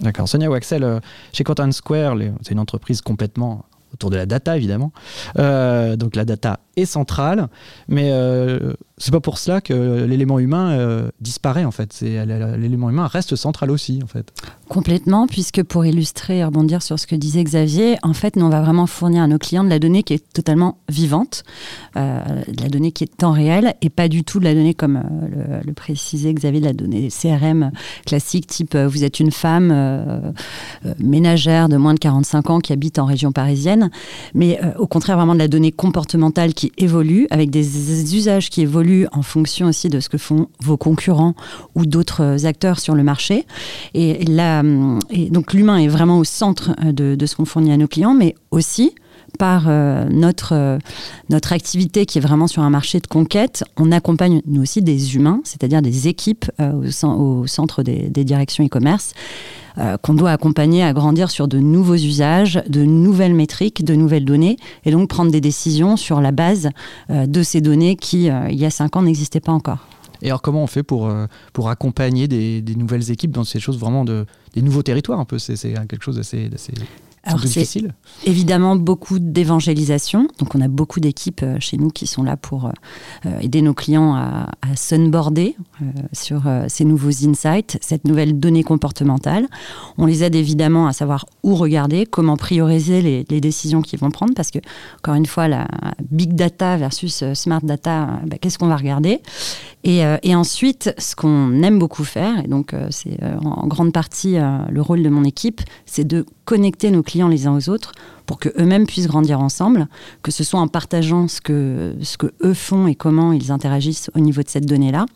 D'accord. 0.00 0.29
Sonia 0.29 0.50
Waxel, 0.50 0.82
euh, 0.82 1.00
chez 1.32 1.44
Content 1.44 1.70
Square, 1.72 2.17
c'est 2.43 2.52
une 2.52 2.58
entreprise 2.58 3.00
complètement 3.00 3.64
autour 3.93 4.11
de 4.11 4.17
la 4.17 4.26
data 4.26 4.56
évidemment. 4.56 4.93
Euh, 5.38 5.96
donc 5.96 6.17
la 6.17 6.25
data 6.25 6.61
est 6.76 6.84
centrale, 6.84 7.49
mais 7.88 8.12
c'est 8.99 9.11
pas 9.11 9.20
pour 9.20 9.38
cela 9.38 9.61
que 9.61 10.05
l'élément 10.05 10.38
humain 10.38 11.08
disparaît 11.20 11.64
en 11.64 11.70
fait. 11.70 12.00
L'élément 12.02 12.90
humain 12.90 13.06
reste 13.06 13.37
central 13.37 13.70
aussi 13.70 14.00
en 14.02 14.06
fait. 14.06 14.32
Complètement, 14.69 15.28
puisque 15.28 15.62
pour 15.62 15.87
illustrer 15.87 16.38
et 16.38 16.44
rebondir 16.44 16.82
sur 16.82 16.99
ce 16.99 17.06
que 17.06 17.14
disait 17.14 17.44
Xavier, 17.44 17.99
en 18.02 18.12
fait, 18.12 18.34
nous, 18.34 18.44
on 18.44 18.49
va 18.49 18.61
vraiment 18.61 18.88
fournir 18.88 19.23
à 19.23 19.28
nos 19.28 19.38
clients 19.38 19.62
de 19.62 19.69
la 19.69 19.78
donnée 19.78 20.02
qui 20.02 20.14
est 20.14 20.32
totalement 20.32 20.78
vivante, 20.88 21.44
euh, 21.96 22.20
de 22.49 22.62
la 22.62 22.69
donnée 22.69 22.90
qui 22.90 23.05
est 23.05 23.17
temps 23.17 23.31
réel, 23.31 23.75
et 23.81 23.90
pas 23.90 24.08
du 24.08 24.25
tout 24.25 24.40
de 24.40 24.44
la 24.44 24.55
donnée 24.55 24.75
comme 24.75 24.96
euh, 24.96 25.61
le, 25.64 25.72
précisait 25.72 26.34
Xavier, 26.34 26.61
de 26.61 26.67
la 26.67 26.72
donnée 26.72 27.08
CRM 27.11 27.70
classique, 28.06 28.49
type 28.49 28.75
euh, 28.75 28.88
vous 28.88 29.05
êtes 29.05 29.20
une 29.20 29.31
femme 29.31 29.72
ménagère 30.99 31.69
de 31.69 31.76
moins 31.76 31.94
de 31.94 32.00
45 32.00 32.50
ans 32.50 32.58
qui 32.58 32.72
habite 32.72 32.99
en 32.99 33.05
région 33.05 33.31
parisienne, 33.31 33.90
mais 34.34 34.58
au 34.79 34.87
contraire, 34.87 35.17
vraiment 35.17 35.34
de 35.34 35.38
la 35.38 35.49
donnée 35.49 35.72
comportementale 35.72 36.55
qui 36.55 36.65
évolue, 36.78 37.26
avec 37.30 37.50
des 37.50 38.14
usages 38.14 38.50
qui 38.50 38.62
évoluent 38.62 39.06
en 39.12 39.22
fonction 39.22 39.68
aussi 39.68 39.88
de 39.88 40.00
ce 40.00 40.08
que 40.08 40.18
font 40.18 40.48
vos 40.60 40.76
concurrents 40.76 41.34
ou 41.74 41.86
d'autres 41.86 42.46
acteurs 42.46 42.80
sur 42.80 42.94
le 42.94 43.02
marché. 43.02 43.46
Et 43.94 44.24
là, 44.24 44.62
euh, 44.62 44.98
et 45.10 45.30
donc 45.30 45.52
l'humain 45.52 45.78
est 45.78 45.88
vraiment 45.88 46.18
au 46.18 46.24
centre 46.24 46.72
euh, 46.84 46.92
de, 46.92 47.26
ce 47.26 47.36
qu'on 47.36 47.44
fournit 47.44 47.72
à 47.72 47.76
nos 47.76 47.88
clients, 47.88 48.14
mais 48.14 48.34
aussi 48.50 48.94
par 49.36 49.66
euh, 49.68 50.06
notre, 50.10 50.78
notre 51.30 51.52
activité 51.52 52.06
qui 52.06 52.18
est 52.18 52.20
vraiment 52.20 52.46
sur 52.46 52.62
un 52.62 52.70
marché 52.70 53.00
de 53.00 53.06
conquête, 53.06 53.64
on 53.76 53.92
accompagne 53.92 54.42
nous 54.46 54.62
aussi 54.62 54.82
des 54.82 55.16
humains, 55.16 55.40
c'est-à-dire 55.44 55.82
des 55.82 56.08
équipes 56.08 56.46
au, 56.60 57.06
au, 57.06 57.46
centre 57.46 57.82
des, 57.82 58.24
directions 58.24 58.64
e-commerce. 58.64 59.14
qu'on 60.02 60.14
doit 60.14 60.30
accompagner 60.30 60.82
à 60.82 60.92
grandir 60.92 61.30
sur 61.30 61.48
de 61.48 61.58
nouveaux 61.58 61.94
usages, 61.94 62.62
de 62.68 62.82
nouvelles 62.84 63.34
métriques, 63.34 63.84
de 63.84 63.94
nouvelles 63.94 64.24
données, 64.24 64.56
et 64.84 64.90
donc 64.90 65.08
prendre 65.08 65.30
des 65.30 65.40
décisions 65.40 65.96
sur 65.96 66.20
la 66.20 66.32
base 66.32 66.70
de 67.10 67.42
ces 67.42 67.60
données 67.60 67.96
qui, 67.96 68.26
il 68.26 68.58
y 68.58 68.64
a 68.64 68.70
cinq 68.70 68.96
ans, 68.96 69.02
n'existaient 69.02 69.40
pas 69.40 69.52
encore. 69.52 69.86
Et 70.22 70.28
alors 70.28 70.42
comment 70.42 70.62
on 70.62 70.66
fait 70.66 70.82
pour, 70.82 71.06
euh, 71.06 71.26
pour 71.52 71.68
accompagner 71.68 72.28
des, 72.28 72.62
des 72.62 72.74
nouvelles 72.74 73.10
équipes 73.10 73.32
dans 73.32 73.44
ces 73.44 73.60
choses 73.60 73.78
vraiment 73.78 74.04
de, 74.04 74.26
des 74.54 74.62
nouveaux 74.62 74.82
territoires 74.82 75.20
un 75.20 75.24
peu? 75.24 75.38
C'est 75.38 75.56
quelque 75.56 76.02
chose 76.02 76.16
d'assez 76.16 76.48
alors 77.26 77.40
c'est 77.44 77.67
évidemment 78.25 78.76
beaucoup 78.76 79.19
d'évangélisation. 79.19 80.28
Donc 80.38 80.55
on 80.55 80.61
a 80.61 80.69
beaucoup 80.69 81.00
d'équipes 81.00 81.43
euh, 81.43 81.56
chez 81.58 81.76
nous 81.76 81.90
qui 81.90 82.06
sont 82.06 82.23
là 82.23 82.37
pour 82.37 82.67
euh, 82.67 83.40
aider 83.40 83.62
nos 83.62 83.75
clients 83.75 84.14
à, 84.14 84.50
à 84.62 84.76
sunboarder 84.76 85.56
euh, 85.82 85.84
sur 86.12 86.44
ces 86.69 86.84
nouveaux 86.84 87.26
insights, 87.26 87.78
cette 87.81 88.05
nouvelle 88.05 88.38
donnée 88.38 88.62
comportementale. 88.62 89.49
On 89.99 90.06
les 90.06 90.23
aide 90.23 90.37
évidemment 90.37 90.87
à 90.87 90.93
savoir 90.93 91.26
où 91.43 91.56
regarder, 91.56 92.06
comment 92.06 92.37
prioriser 92.37 93.02
les, 93.02 93.25
décisions 93.40 93.82
qu'ils 93.82 93.99
vont 93.99 94.11
prendre, 94.11 94.32
parce 94.34 94.50
que 94.50 94.58
encore 94.99 95.14
une 95.14 95.26
fois, 95.26 95.46
la 95.46 95.69
big 96.11 96.34
data 96.34 96.76
versus 96.76 97.22
smart 97.34 97.61
data, 97.62 98.20
bah, 98.27 98.36
qu'est-ce 98.41 98.58
qu'on 98.58 98.69
va 98.69 98.77
regarder? 98.77 99.20
Et, 99.84 100.00
et, 100.22 100.34
ensuite, 100.34 100.94
ce 100.96 101.15
qu'on 101.15 101.62
aime 101.62 101.79
beaucoup 101.79 102.03
faire, 102.03 102.44
et 102.44 102.48
donc 102.48 102.74
c'est 102.91 103.19
en 103.44 103.67
grande 103.67 103.93
partie 103.93 104.36
le 104.70 104.81
rôle 104.81 105.03
de 105.03 105.08
mon 105.08 105.22
équipe, 105.22 105.60
c'est 105.84 106.06
de 106.06 106.24
connecter 106.46 106.91
nos 106.91 107.03
clients 107.03 107.16
les 107.29 107.46
uns 107.46 107.56
aux 107.56 107.69
autres 107.69 107.93
pour 108.27 108.39
que 108.39 108.49
eux-mêmes 108.58 108.87
puissent 108.87 109.06
grandir 109.06 109.41
ensemble, 109.41 109.87
que 110.23 110.31
ce 110.31 110.44
soit 110.44 110.61
en 110.61 110.69
partageant 110.69 111.29
ce 111.29 111.41
que, 111.41 111.94
ce 112.03 112.19
que 112.19 112.32
eux 112.43 112.55
font 112.55 112.87
et 112.87 112.94
comment 112.94 113.32
ils 113.32 113.53
interagissent 113.53 114.11
au 114.15 114.20
niveau 114.20 114.43
de 114.43 114.49
cette 114.49 114.67
donnée-là, 114.67 115.06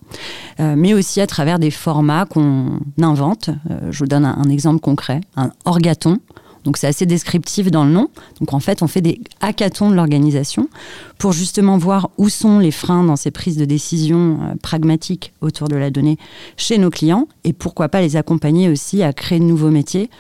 euh, 0.61 0.75
mais 0.77 0.95
aussi 0.95 1.21
à 1.21 1.27
travers 1.27 1.59
des 1.59 1.71
formats 1.71 2.25
qu'on 2.25 2.81
invente. 3.03 3.51
Euh, 3.71 3.91
je 3.91 3.99
vous 3.99 4.07
donne 4.07 4.25
un, 4.25 4.39
un 4.39 4.49
exemple 4.49 4.81
concret, 4.81 5.21
un 5.37 5.51
orgaton. 5.65 6.19
Donc 6.65 6.77
c'est 6.77 6.87
assez 6.87 7.07
descriptif 7.07 7.71
dans 7.71 7.85
le 7.85 7.91
nom. 7.91 8.09
Donc 8.39 8.53
en 8.53 8.61
fait, 8.61 8.83
on 8.83 8.87
fait 8.87 9.01
des 9.01 9.21
hackathons 9.41 9.91
de 9.91 9.95
l'organisation 9.95 10.69
pour 11.19 11.33
justement 11.33 11.79
voir 11.79 12.11
où 12.19 12.29
sont 12.29 12.59
les 12.59 12.71
freins 12.71 13.05
dans 13.05 13.17
ces 13.17 13.31
prises 13.31 13.57
de 13.57 13.65
décision 13.65 14.39
euh, 14.43 14.55
pragmatiques 14.63 15.33
autour 15.41 15.69
de 15.69 15.77
la 15.77 15.91
donnée 15.91 16.19
chez 16.57 16.79
nos 16.79 16.91
clients 16.91 17.29
et 17.45 17.53
pourquoi 17.53 17.89
pas 17.89 18.01
les 18.01 18.17
accompagner 18.17 18.69
aussi 18.69 19.03
à 19.03 19.13
créer 19.13 19.39
de 19.39 19.45
nouveaux 19.45 19.71
métiers 19.71 20.11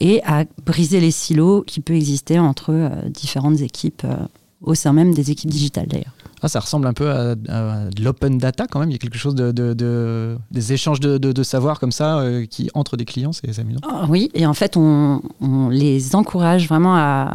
et 0.00 0.22
à 0.24 0.44
briser 0.64 1.00
les 1.00 1.10
silos 1.10 1.62
qui 1.62 1.80
peuvent 1.80 1.96
exister 1.96 2.38
entre 2.38 2.72
euh, 2.72 2.88
différentes 3.08 3.60
équipes 3.60 4.02
euh, 4.04 4.16
au 4.62 4.74
sein 4.74 4.92
même 4.92 5.14
des 5.14 5.30
équipes 5.30 5.50
digitales 5.50 5.86
d'ailleurs. 5.86 6.14
Ah, 6.42 6.48
ça 6.48 6.60
ressemble 6.60 6.86
un 6.86 6.92
peu 6.92 7.10
à, 7.10 7.34
de 7.34 8.02
l'open 8.02 8.38
data 8.38 8.66
quand 8.66 8.80
même. 8.80 8.90
Il 8.90 8.92
y 8.92 8.96
a 8.96 8.98
quelque 8.98 9.18
chose 9.18 9.34
de, 9.34 10.36
des 10.50 10.72
échanges 10.72 11.00
de, 11.00 11.42
savoir 11.42 11.80
comme 11.80 11.92
ça 11.92 12.20
euh, 12.20 12.46
qui 12.46 12.70
entre 12.74 12.96
des 12.96 13.04
clients, 13.04 13.32
c'est 13.32 13.58
amusant. 13.58 13.80
Ah 13.88 14.06
oui, 14.08 14.30
et 14.34 14.46
en 14.46 14.54
fait, 14.54 14.76
on, 14.76 15.20
les 15.70 16.14
encourage 16.14 16.68
vraiment 16.68 16.96
à, 16.96 17.34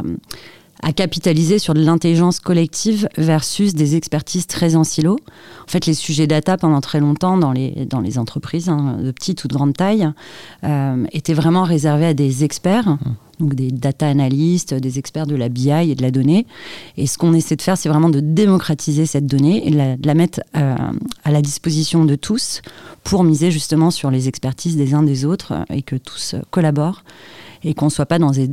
capitaliser 0.92 1.58
sur 1.58 1.74
de 1.74 1.80
l'intelligence 1.80 2.40
collective 2.40 3.08
versus 3.16 3.74
des 3.74 3.96
expertises 3.96 4.46
très 4.46 4.76
en 4.76 4.84
silo. 4.84 5.18
En 5.66 5.70
fait, 5.70 5.86
les 5.86 5.94
sujets 5.94 6.26
data 6.26 6.56
pendant 6.56 6.80
très 6.80 7.00
longtemps 7.00 7.38
dans 7.38 7.52
les, 7.52 7.86
dans 7.88 8.00
les 8.00 8.18
entreprises 8.18 8.68
hein, 8.68 8.98
de 9.02 9.10
petite 9.10 9.44
ou 9.44 9.48
de 9.48 9.54
grande 9.54 9.74
taille 9.74 10.08
euh, 10.64 11.04
étaient 11.12 11.34
vraiment 11.34 11.64
réservés 11.64 12.06
à 12.06 12.14
des 12.14 12.44
experts. 12.44 12.88
Mmh 12.88 13.14
donc 13.38 13.54
des 13.54 13.70
data 13.70 14.08
analystes, 14.08 14.74
des 14.74 14.98
experts 14.98 15.26
de 15.26 15.34
la 15.34 15.48
BI 15.48 15.70
et 15.70 15.94
de 15.94 16.02
la 16.02 16.10
donnée. 16.10 16.46
Et 16.96 17.06
ce 17.06 17.18
qu'on 17.18 17.34
essaie 17.34 17.56
de 17.56 17.62
faire, 17.62 17.76
c'est 17.76 17.88
vraiment 17.88 18.08
de 18.08 18.20
démocratiser 18.20 19.06
cette 19.06 19.26
donnée 19.26 19.66
et 19.66 19.70
de 19.70 20.06
la, 20.06 20.14
mettre 20.14 20.40
euh, 20.56 20.74
à 21.24 21.30
la 21.30 21.42
disposition 21.42 22.04
de 22.04 22.14
tous 22.14 22.62
pour 23.04 23.24
miser 23.24 23.50
justement 23.50 23.90
sur 23.90 24.10
les 24.10 24.28
expertises 24.28 24.76
des 24.76 24.94
uns 24.94 25.02
des 25.02 25.24
autres 25.24 25.52
et 25.70 25.82
que 25.82 25.96
tous 25.96 26.34
collaborent 26.50 27.04
et 27.62 27.74
qu'on 27.74 27.86
ne 27.86 27.90
soit 27.90 28.06
pas 28.06 28.18
dans 28.18 28.30
des, 28.30 28.50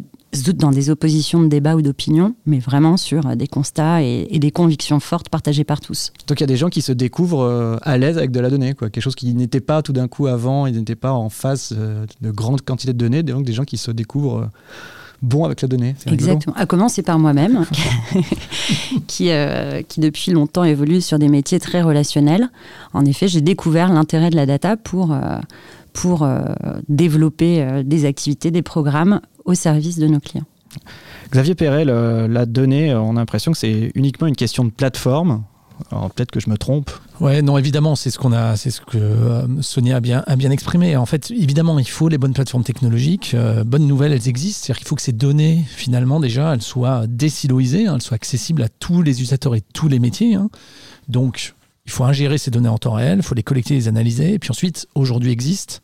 dans 0.55 0.71
des 0.71 0.89
oppositions 0.89 1.41
de 1.41 1.47
débat 1.47 1.75
ou 1.75 1.81
d'opinion, 1.81 2.35
mais 2.45 2.59
vraiment 2.59 2.97
sur 2.97 3.35
des 3.35 3.47
constats 3.47 4.01
et, 4.01 4.39
des 4.39 4.51
convictions 4.51 4.99
fortes 4.99 5.29
partagées 5.29 5.63
par 5.63 5.79
tous. 5.79 6.11
Donc 6.27 6.39
il 6.39 6.41
y 6.41 6.45
a 6.45 6.47
des 6.47 6.57
gens 6.57 6.69
qui 6.69 6.81
se 6.81 6.91
découvrent 6.91 7.43
euh, 7.43 7.77
à 7.81 7.97
l'aise 7.97 8.17
avec 8.17 8.31
de 8.31 8.39
la 8.39 8.49
donnée, 8.49 8.73
quoi. 8.73 8.89
quelque 8.89 9.03
chose 9.03 9.15
qui 9.15 9.33
n'était 9.33 9.61
pas 9.61 9.81
tout 9.81 9.93
d'un 9.93 10.07
coup 10.07 10.27
avant, 10.27 10.65
ils 10.65 10.75
n'étaient 10.75 10.95
pas 10.95 11.13
en 11.13 11.29
face 11.29 11.73
euh, 11.77 12.05
de 12.21 12.31
grandes 12.31 12.61
quantités 12.61 12.93
de 12.93 12.97
données, 12.97 13.23
donc 13.23 13.45
des 13.45 13.53
gens 13.53 13.63
qui 13.63 13.77
se 13.77 13.91
découvrent 13.91 14.39
euh, 14.39 14.47
bons 15.21 15.45
avec 15.45 15.61
la 15.61 15.67
donnée. 15.67 15.95
Exactement. 16.07 16.55
À 16.57 16.65
commencer 16.65 17.03
par 17.03 17.19
moi-même, 17.19 17.65
qui, 19.07 19.29
qui 19.87 19.99
depuis 20.01 20.31
longtemps 20.31 20.65
évolue 20.65 20.99
sur 20.99 21.17
des 21.17 21.29
métiers 21.29 21.59
très 21.59 21.81
relationnels. 21.81 22.49
En 22.93 23.05
effet, 23.05 23.29
j'ai 23.29 23.39
découvert 23.39 23.93
l'intérêt 23.93 24.29
de 24.29 24.35
la 24.35 24.45
data 24.45 24.75
pour 24.75 25.15
pour 25.93 26.27
développer 26.89 27.83
des 27.85 28.03
activités, 28.03 28.51
des 28.51 28.63
programmes 28.63 29.21
au 29.45 29.53
service 29.53 29.97
de 29.97 30.07
nos 30.07 30.19
clients. 30.19 30.45
Xavier 31.31 31.55
Perret, 31.55 31.85
la 31.85 32.45
donnée, 32.45 32.93
on 32.93 33.11
a 33.11 33.19
l'impression 33.19 33.51
que 33.51 33.57
c'est 33.57 33.91
uniquement 33.95 34.27
une 34.27 34.35
question 34.35 34.63
de 34.65 34.71
plateforme. 34.71 35.43
Alors 35.91 36.11
peut-être 36.11 36.31
que 36.31 36.39
je 36.39 36.49
me 36.49 36.57
trompe. 36.57 36.91
Ouais, 37.19 37.41
non, 37.41 37.57
évidemment, 37.57 37.95
c'est 37.95 38.09
ce 38.09 38.17
qu'on 38.17 38.31
a, 38.31 38.55
c'est 38.55 38.69
ce 38.69 38.81
que 38.81 38.97
euh, 38.97 39.61
Sonia 39.61 39.97
a 39.97 39.99
bien, 39.99 40.23
a 40.27 40.35
bien 40.35 40.51
exprimé. 40.51 40.95
En 40.95 41.05
fait, 41.05 41.31
évidemment, 41.31 41.79
il 41.79 41.87
faut 41.87 42.09
les 42.09 42.17
bonnes 42.17 42.33
plateformes 42.33 42.63
technologiques. 42.63 43.31
Euh, 43.33 43.63
bonnes 43.63 43.87
nouvelles, 43.87 44.11
elles 44.13 44.27
existent. 44.27 44.65
C'est-à-dire 44.65 44.79
qu'il 44.79 44.87
faut 44.87 44.95
que 44.95 45.01
ces 45.01 45.13
données, 45.13 45.63
finalement, 45.67 46.19
déjà, 46.19 46.53
elles 46.53 46.61
soient 46.61 47.05
désiloisées, 47.07 47.87
hein, 47.87 47.95
elles 47.95 48.01
soient 48.01 48.15
accessibles 48.15 48.63
à 48.63 48.69
tous 48.69 49.01
les 49.01 49.11
utilisateurs 49.11 49.55
et 49.55 49.61
tous 49.61 49.87
les 49.87 49.99
métiers. 49.99 50.35
Hein. 50.35 50.49
Donc, 51.07 51.53
il 51.85 51.91
faut 51.91 52.03
ingérer 52.03 52.37
ces 52.37 52.51
données 52.51 52.69
en 52.69 52.77
temps 52.77 52.93
réel, 52.93 53.17
il 53.17 53.23
faut 53.23 53.35
les 53.35 53.43
collecter, 53.43 53.73
les 53.73 53.87
analyser. 53.87 54.33
Et 54.33 54.39
puis 54.39 54.51
ensuite, 54.51 54.87
aujourd'hui 54.95 55.31
existent 55.31 55.79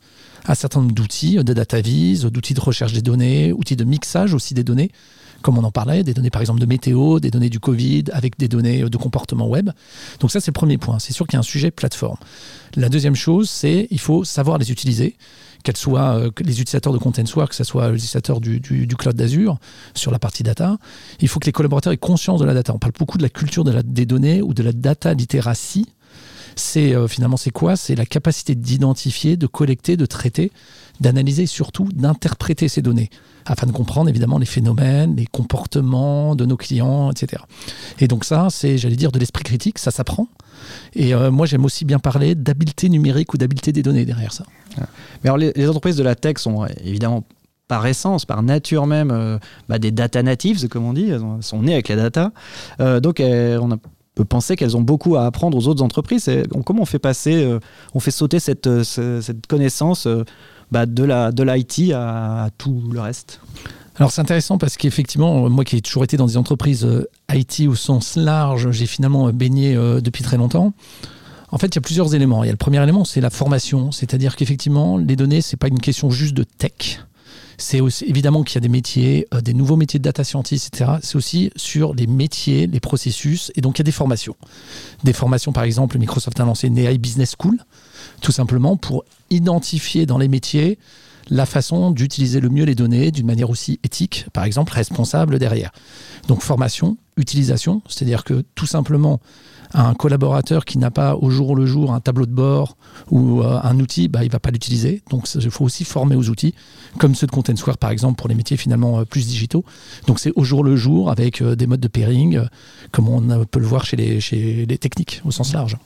un 0.48 0.56
certain 0.56 0.82
nombre 0.82 0.94
d'outils, 0.94 1.36
de 1.44 1.54
data 1.54 1.82
vis, 1.82 2.24
d'outils 2.26 2.54
de 2.54 2.62
recherche 2.62 2.94
des 2.94 3.02
données, 3.02 3.54
outils 3.54 3.76
de 3.76 3.84
mixage 3.84 4.34
aussi 4.34 4.54
des 4.54 4.64
données, 4.64 4.92
comme 5.42 5.58
on 5.58 5.64
en 5.64 5.72
parlait, 5.72 6.04
des 6.04 6.14
données 6.14 6.30
par 6.30 6.42
exemple 6.42 6.60
de 6.60 6.66
météo, 6.66 7.20
des 7.20 7.32
données 7.32 7.50
du 7.50 7.60
Covid, 7.60 8.06
avec 8.12 8.38
des 8.38 8.48
données 8.48 8.84
de 8.84 8.98
comportement 8.98 9.48
web. 9.48 9.70
Donc 10.20 10.32
ça, 10.32 10.40
c'est 10.40 10.52
le 10.52 10.54
premier 10.54 10.78
point. 10.78 11.00
C'est 11.00 11.14
sûr 11.14 11.28
qu'il 11.28 11.36
y 11.36 11.38
a 11.38 11.40
un 11.40 11.44
sujet 11.44 11.72
plateforme. 11.72 12.18
La 12.76 12.90
deuxième 12.90 13.16
chose, 13.16 13.50
c'est 13.50 13.88
il 13.90 14.00
faut 14.00 14.24
savoir 14.24 14.58
les 14.58 14.72
utiliser 14.72 15.16
qu'elles 15.64 15.78
soient 15.78 16.18
euh, 16.18 16.32
les 16.40 16.62
utilisateurs 16.62 16.94
de 16.94 16.98
Contentware, 16.98 17.50
que 17.50 17.56
ce 17.56 17.64
soit 17.64 17.90
les 17.90 17.96
utilisateurs 17.96 18.40
du, 18.40 18.62
cloud 18.98 19.16
d'Azure 19.16 19.58
sur 19.94 20.12
la 20.12 20.20
partie 20.20 20.44
data. 20.44 20.78
Il 21.20 21.28
faut 21.28 21.40
que 21.40 21.46
les 21.46 21.52
collaborateurs 21.52 21.94
aient 21.94 21.98
conscience 21.98 22.40
de 22.40 22.46
la 22.46 22.54
data. 22.54 22.74
On 22.74 22.80
parle 22.80 22.94
beaucoup 22.98 23.18
de 23.18 23.24
la 23.24 23.30
culture 23.30 23.64
des 23.64 24.06
données 24.06 24.42
ou 24.42 24.54
de 24.54 24.64
la 24.64 24.72
data 24.72 25.14
littératie 25.14 25.88
c'est 26.56 26.94
euh, 26.94 27.08
finalement 27.08 27.38
c'est 27.38 27.52
quoi? 27.52 27.76
C'est 27.76 27.96
la 27.96 28.06
capacité 28.06 28.56
d'identifier, 28.56 29.38
de 29.38 29.48
collecter, 29.48 29.98
de 29.98 30.06
traiter, 30.06 30.52
d'analyser 31.00 31.44
et 31.44 31.48
surtout 31.48 31.88
d'interpréter 31.94 32.68
ces 32.68 32.82
données 32.82 33.10
afin 33.46 33.66
de 33.66 33.72
comprendre 33.72 34.10
évidemment 34.10 34.38
les 34.38 34.46
phénomènes, 34.46 35.16
les 35.16 35.26
comportements 35.26 36.36
de 36.36 36.46
nos 36.46 36.58
clients, 36.58 37.12
etc. 37.12 37.42
Et 38.00 38.08
donc 38.08 38.24
ça, 38.26 38.48
c'est, 38.52 38.78
j'allais 38.78 38.96
dire, 38.96 39.12
de 39.12 39.20
l'esprit 39.20 39.44
critique, 39.44 39.80
ça 39.80 39.92
s'apprend. 39.92 40.28
Et 40.94 41.16
euh, 41.16 41.32
moi, 41.32 41.46
j'aime 41.46 41.66
aussi 41.66 41.84
bien 41.86 42.00
parler 42.00 42.36
d'habileté 42.36 42.90
numérique 42.90 43.34
ou 43.34 43.38
d'habileté 43.38 43.72
des 43.72 43.82
données 43.82 44.06
derrière 44.06 44.34
ça. 44.34 44.46
Mais 45.24 45.30
alors, 45.30 45.38
les, 45.38 45.68
entreprises 45.68 45.96
de 45.96 46.04
la 46.04 46.16
tech 46.16 46.38
sont 46.38 46.66
évidemment 46.84 47.24
par 47.68 47.86
essence, 47.88 48.26
par 48.26 48.44
nature 48.44 48.86
même, 48.86 49.12
euh, 49.12 49.40
bah, 49.68 49.80
des 49.80 49.92
data 49.92 50.22
natives, 50.22 50.68
comme 50.68 50.86
on 50.86 50.94
dit, 50.94 51.10
elles 51.10 51.22
sont 51.42 51.62
nées 51.64 51.74
avec 51.74 51.88
la 51.90 51.96
data. 51.96 52.32
donc, 53.00 53.20
on 53.20 53.72
a 53.72 53.78
peut 54.20 54.26
penser 54.26 54.58
qu'elles 54.58 54.76
ont 54.76 54.82
beaucoup 54.82 55.16
à 55.16 55.26
apprendre 55.26 55.58
aux 55.58 55.70
autres 55.70 55.82
entreprises. 55.82 56.30
comment 56.66 56.82
on 56.82 56.86
fait 56.86 57.00
passer, 57.00 57.42
euh, 57.42 57.60
on 57.94 58.02
fait 58.02 58.12
sauter 58.12 58.42
cette, 58.42 58.68
euh, 58.68 58.84
cette 58.84 59.48
connaissance 59.48 60.08
euh, 60.08 60.26
bah, 60.72 60.86
de 60.86 61.06
la 61.06 61.32
de 61.32 61.42
l'IT 61.42 61.94
à, 61.94 62.50
tout 62.58 62.84
le 62.92 63.00
reste? 63.00 63.40
Alors 63.96 64.12
c'est 64.12 64.20
intéressant 64.20 64.58
parce 64.58 64.76
qu'effectivement, 64.76 65.50
moi 65.50 65.64
qui 65.64 65.78
ai 65.78 65.82
toujours 65.82 66.04
été 66.04 66.18
dans 66.18 66.26
des 66.26 66.36
entreprises 66.36 66.86
IT 67.32 67.66
au 67.70 67.76
sens 67.76 68.18
large, 68.18 68.72
j'ai 68.72 68.88
finalement 68.88 69.32
baigné 69.32 69.76
depuis 69.76 70.24
très 70.24 70.38
longtemps. 70.38 70.74
En 71.52 71.58
fait, 71.58 71.68
il 71.68 71.76
y 71.76 71.80
a 71.80 71.82
plusieurs 71.82 72.14
éléments. 72.14 72.44
Il 72.44 72.48
y 72.48 72.50
a 72.50 72.54
le 72.54 72.58
premier 72.58 72.82
élément, 72.84 73.06
c'est 73.06 73.22
la 73.22 73.30
formation, 73.30 73.92
c'est-à-dire 73.92 74.36
qu'effectivement, 74.36 74.98
les 74.98 75.16
données, 75.16 75.42
c'est 75.42 75.58
pas 75.58 75.68
une 75.68 75.80
question 75.80 76.10
juste 76.10 76.34
de 76.34 76.44
tech. 76.44 77.02
C'est 77.60 77.82
aussi 77.82 78.06
évidemment 78.06 78.44
qu'il 78.44 78.56
y 78.56 78.58
a 78.58 78.62
des 78.62 78.70
métiers, 78.70 79.28
euh, 79.34 79.42
des 79.42 79.54
nouveaux 79.54 79.76
métiers 79.76 80.00
de 80.00 80.04
data 80.04 80.24
scientist, 80.24 80.74
etc. 80.74 80.92
C'est 81.04 81.18
aussi 81.18 81.52
sur 81.58 81.94
les 81.94 82.08
métiers, 82.08 82.68
les 82.68 82.80
processus, 82.80 83.52
et 83.56 83.62
donc 83.62 83.78
il 83.78 83.82
y 83.82 83.84
a 83.84 83.84
des 83.84 83.92
formations. 83.92 84.38
Des 85.04 85.12
formations, 85.12 85.52
par 85.52 85.64
exemple, 85.64 85.98
Microsoft 86.00 86.40
a 86.40 86.46
lancé 86.46 86.68
une 86.68 86.78
AI 86.78 86.98
Business 86.98 87.36
School, 87.38 87.58
tout 88.22 88.32
simplement 88.32 88.78
pour 88.78 89.04
identifier 89.30 90.06
dans 90.06 90.18
les 90.18 90.30
métiers 90.30 90.80
la 91.30 91.46
façon 91.46 91.92
d'utiliser 91.92 92.40
le 92.40 92.50
mieux 92.50 92.64
les 92.64 92.76
données 92.76 93.12
d'une 93.12 93.28
manière 93.28 93.50
aussi 93.50 93.80
éthique, 93.84 94.26
par 94.34 94.46
exemple 94.46 94.74
responsable 94.74 95.38
derrière. 95.38 95.72
Donc 96.28 96.42
formation, 96.42 96.98
utilisation, 97.18 97.82
c'est-à-dire 97.88 98.24
que 98.24 98.46
tout 98.56 98.66
simplement 98.66 99.20
un 99.74 99.94
collaborateur 99.94 100.66
qui 100.66 100.78
n'a 100.78 100.92
pas 100.92 101.16
au 101.16 101.30
jour 101.30 101.56
le 101.56 101.66
jour 101.66 101.94
un 101.94 102.00
tableau 102.00 102.26
de 102.26 102.32
bord 102.32 102.76
ou 103.12 103.42
euh, 103.42 103.60
un 103.64 103.80
outil, 103.80 104.08
bah, 104.08 104.24
il 104.24 104.28
ne 104.28 104.32
va 104.32 104.40
pas 104.40 104.52
l'utiliser. 104.52 105.02
Donc 105.10 105.28
il 105.36 105.52
faut 105.52 105.66
aussi 105.66 105.86
former 105.86 106.16
aux 106.16 106.30
outils, 106.30 106.56
comme 106.98 107.16
ceux 107.16 107.28
de 107.28 107.32
Content 107.32 107.56
Square 107.56 107.78
par 107.78 107.92
exemple 107.92 108.18
pour 108.18 108.30
les 108.30 108.36
métiers 108.36 108.58
finalement 108.58 109.00
euh, 109.00 109.06
plus 109.06 109.28
digitaux. 109.28 109.64
Donc 110.08 110.20
c'est 110.20 110.32
au 110.36 110.44
jour 110.44 110.64
le 110.64 110.76
jour 110.76 111.12
avec 111.12 111.42
euh, 111.42 111.56
des 111.56 111.68
modes 111.68 111.80
de 111.80 111.88
pairing, 111.88 112.42
comme 112.92 113.10
on 113.10 113.46
peut 113.46 113.60
le 113.60 113.68
voir 113.68 113.86
chez 113.86 113.98
les, 113.98 114.20
chez 114.20 114.66
les 114.66 114.78
techniques 114.78 115.22
au 115.26 115.32
sens 115.32 115.54
large. 115.54 115.78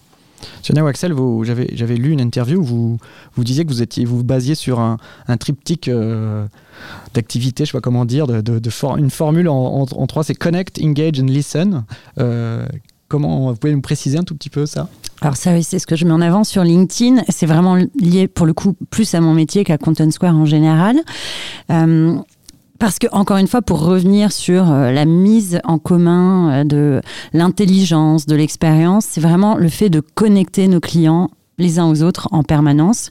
Sonia 0.61 0.83
Waxel, 0.83 1.13
j'avais 1.43 1.95
lu 1.95 2.11
une 2.11 2.19
interview 2.19 2.59
où 2.59 2.63
vous, 2.63 2.97
vous 3.35 3.43
disiez 3.45 3.63
que 3.63 3.69
vous 3.69 3.81
étiez 3.81 4.03
vous, 4.03 4.25
basiez 4.25 4.55
sur 4.55 4.81
un, 4.81 4.97
triptyque 5.39 5.89
d'activité, 7.13 7.63
je 7.63 7.71
sais 7.71 7.77
pas 7.77 7.81
comment 7.81 8.03
dire, 8.03 8.27
de, 8.27 8.41
de, 8.41 8.69
une 8.97 9.09
formule 9.09 9.47
en, 9.47 9.85
trois, 9.85 10.25
c'est 10.25 10.35
connect, 10.35 10.81
engage 10.83 11.21
and 11.21 11.27
listen. 11.27 11.85
Comment 13.13 13.51
vous 13.51 13.55
pouvez 13.55 13.75
nous 13.75 13.81
préciser 13.81 14.17
un 14.17 14.23
tout 14.23 14.33
petit 14.33 14.49
peu 14.49 14.65
ça 14.65 14.89
alors 15.21 15.37
ça, 15.37 15.61
c'est 15.61 15.79
ce 15.79 15.87
que 15.87 15.95
je 15.95 16.03
mets 16.03 16.11
en 16.11 16.19
avant 16.19 16.43
sur 16.43 16.65
LinkedIn. 16.65 17.23
C'est 17.29 17.45
vraiment 17.45 17.75
lié 17.75 18.27
pour 18.27 18.45
le 18.45 18.53
coup 18.53 18.75
plus 18.89 19.13
à 19.13 19.21
mon 19.21 19.33
métier 19.33 19.63
qu'à 19.63 19.77
Content 19.77 20.11
Square 20.11 20.35
en 20.35 20.43
général. 20.43 20.97
Euh, 21.71 22.17
parce 22.77 22.99
que, 22.99 23.07
encore 23.13 23.37
une 23.37 23.47
fois, 23.47 23.61
pour 23.61 23.85
revenir 23.85 24.33
sur 24.33 24.69
euh, 24.69 24.91
la 24.91 25.05
mise 25.05 25.61
en 25.63 25.77
commun 25.77 26.51
euh, 26.51 26.63
de 26.65 27.01
l'intelligence, 27.31 28.25
de 28.25 28.35
l'expérience, 28.35 29.05
c'est 29.05 29.21
vraiment 29.21 29.55
le 29.55 29.69
fait 29.69 29.89
de 29.89 30.01
connecter 30.01 30.67
nos 30.67 30.81
clients 30.81 31.29
les 31.57 31.79
uns 31.79 31.89
aux 31.89 32.01
autres 32.01 32.27
en 32.31 32.43
permanence, 32.43 33.09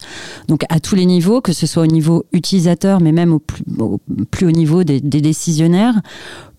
donc 0.48 0.64
à 0.68 0.80
tous 0.80 0.94
les 0.94 1.06
niveaux, 1.06 1.40
que 1.40 1.52
ce 1.52 1.66
soit 1.66 1.84
au 1.84 1.86
niveau 1.86 2.24
utilisateur, 2.32 3.00
mais 3.00 3.12
même 3.12 3.32
au 3.32 3.38
plus, 3.38 4.46
haut 4.46 4.50
niveau 4.50 4.84
des, 4.84 5.00
décisionnaires, 5.00 6.00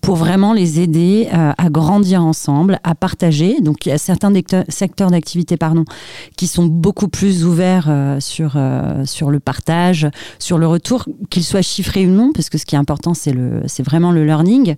pour 0.00 0.16
vraiment 0.16 0.52
les 0.52 0.80
aider 0.80 1.28
euh, 1.32 1.52
à 1.56 1.70
grandir 1.70 2.24
ensemble, 2.24 2.78
à 2.84 2.94
partager. 2.94 3.60
Donc 3.60 3.86
il 3.86 3.90
y 3.90 3.92
a 3.92 3.98
certains 3.98 4.32
secteurs 4.68 5.10
d'activité 5.10 5.56
pardon, 5.56 5.84
qui 6.36 6.46
sont 6.46 6.66
beaucoup 6.66 7.08
plus 7.08 7.44
ouverts 7.44 7.86
euh, 7.88 8.20
sur, 8.20 8.54
euh, 8.56 9.04
sur 9.06 9.30
le 9.30 9.40
partage, 9.40 10.08
sur 10.38 10.58
le 10.58 10.66
retour, 10.66 11.06
qu'ils 11.30 11.44
soient 11.44 11.62
chiffrés 11.62 12.06
ou 12.06 12.10
non, 12.10 12.32
parce 12.32 12.50
que 12.50 12.58
ce 12.58 12.66
qui 12.66 12.74
est 12.74 12.78
important, 12.78 13.14
c'est 13.14 13.82
vraiment 13.82 14.12
le 14.12 14.24
learning, 14.24 14.76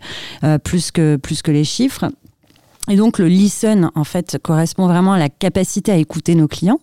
plus 0.64 0.90
que 0.90 1.50
les 1.50 1.64
chiffres. 1.64 2.08
Et 2.88 2.96
donc 2.96 3.18
le 3.18 3.26
listen, 3.26 3.90
en 3.94 4.04
fait, 4.04 4.38
correspond 4.42 4.86
vraiment 4.86 5.12
à 5.12 5.18
la 5.18 5.28
capacité 5.28 5.90
à 5.90 5.96
écouter 5.96 6.34
nos 6.34 6.46
clients 6.46 6.78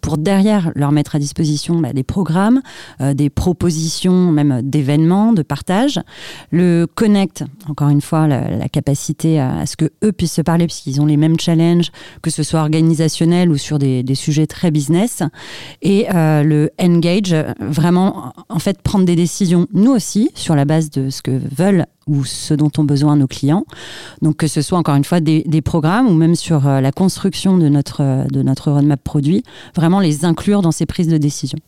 pour 0.00 0.18
derrière 0.18 0.70
leur 0.74 0.92
mettre 0.92 1.16
à 1.16 1.18
disposition 1.18 1.80
bah, 1.80 1.92
des 1.92 2.02
programmes, 2.02 2.60
euh, 3.00 3.14
des 3.14 3.30
propositions, 3.30 4.32
même 4.32 4.60
d'événements, 4.62 5.32
de 5.32 5.42
partage. 5.42 6.00
Le 6.50 6.86
connect, 6.86 7.44
encore 7.68 7.88
une 7.88 8.00
fois, 8.00 8.26
la, 8.26 8.68
capacité 8.68 9.40
à, 9.40 9.64
ce 9.66 9.76
que 9.76 9.90
eux 10.04 10.12
puissent 10.12 10.34
se 10.34 10.42
parler 10.42 10.66
puisqu'ils 10.66 11.00
ont 11.00 11.06
les 11.06 11.16
mêmes 11.16 11.38
challenges, 11.38 11.90
que 12.22 12.30
ce 12.30 12.42
soit 12.42 12.60
organisationnel 12.60 13.50
ou 13.50 13.56
sur 13.56 13.78
des, 13.78 14.04
sujets 14.14 14.46
très 14.46 14.70
business. 14.70 15.22
Et 15.82 16.06
euh, 16.14 16.42
le 16.42 16.70
engage, 16.80 17.34
vraiment, 17.60 18.32
en 18.48 18.58
fait, 18.58 18.82
prendre 18.82 19.04
des 19.04 19.16
décisions, 19.16 19.66
nous 19.72 19.90
aussi, 19.90 20.30
sur 20.34 20.54
la 20.54 20.64
base 20.64 20.90
de 20.90 21.10
ce 21.10 21.22
que 21.22 21.40
veulent 21.56 21.86
ou 22.06 22.24
ce 22.24 22.54
dont 22.54 22.70
ont 22.78 22.84
besoin 22.84 23.16
nos 23.16 23.26
clients. 23.26 23.64
Donc 24.22 24.36
que 24.36 24.46
ce 24.46 24.62
soit 24.62 24.78
encore 24.78 24.94
une 24.94 25.04
fois 25.04 25.20
des, 25.20 25.62
programmes 25.62 26.06
ou 26.06 26.14
même 26.14 26.34
sur 26.34 26.66
euh, 26.66 26.80
la 26.80 26.92
construction 26.92 27.58
de 27.58 27.68
notre, 27.68 28.02
euh, 28.02 28.24
de 28.24 28.42
notre 28.42 28.70
roadmap 28.70 29.02
produit, 29.02 29.42
vraiment 29.74 30.00
les 30.00 30.24
inclure 30.24 30.62
dans 30.62 30.70
ces 30.70 30.86
prises 30.86 31.08
de 31.08 31.18
décision. 31.18 31.58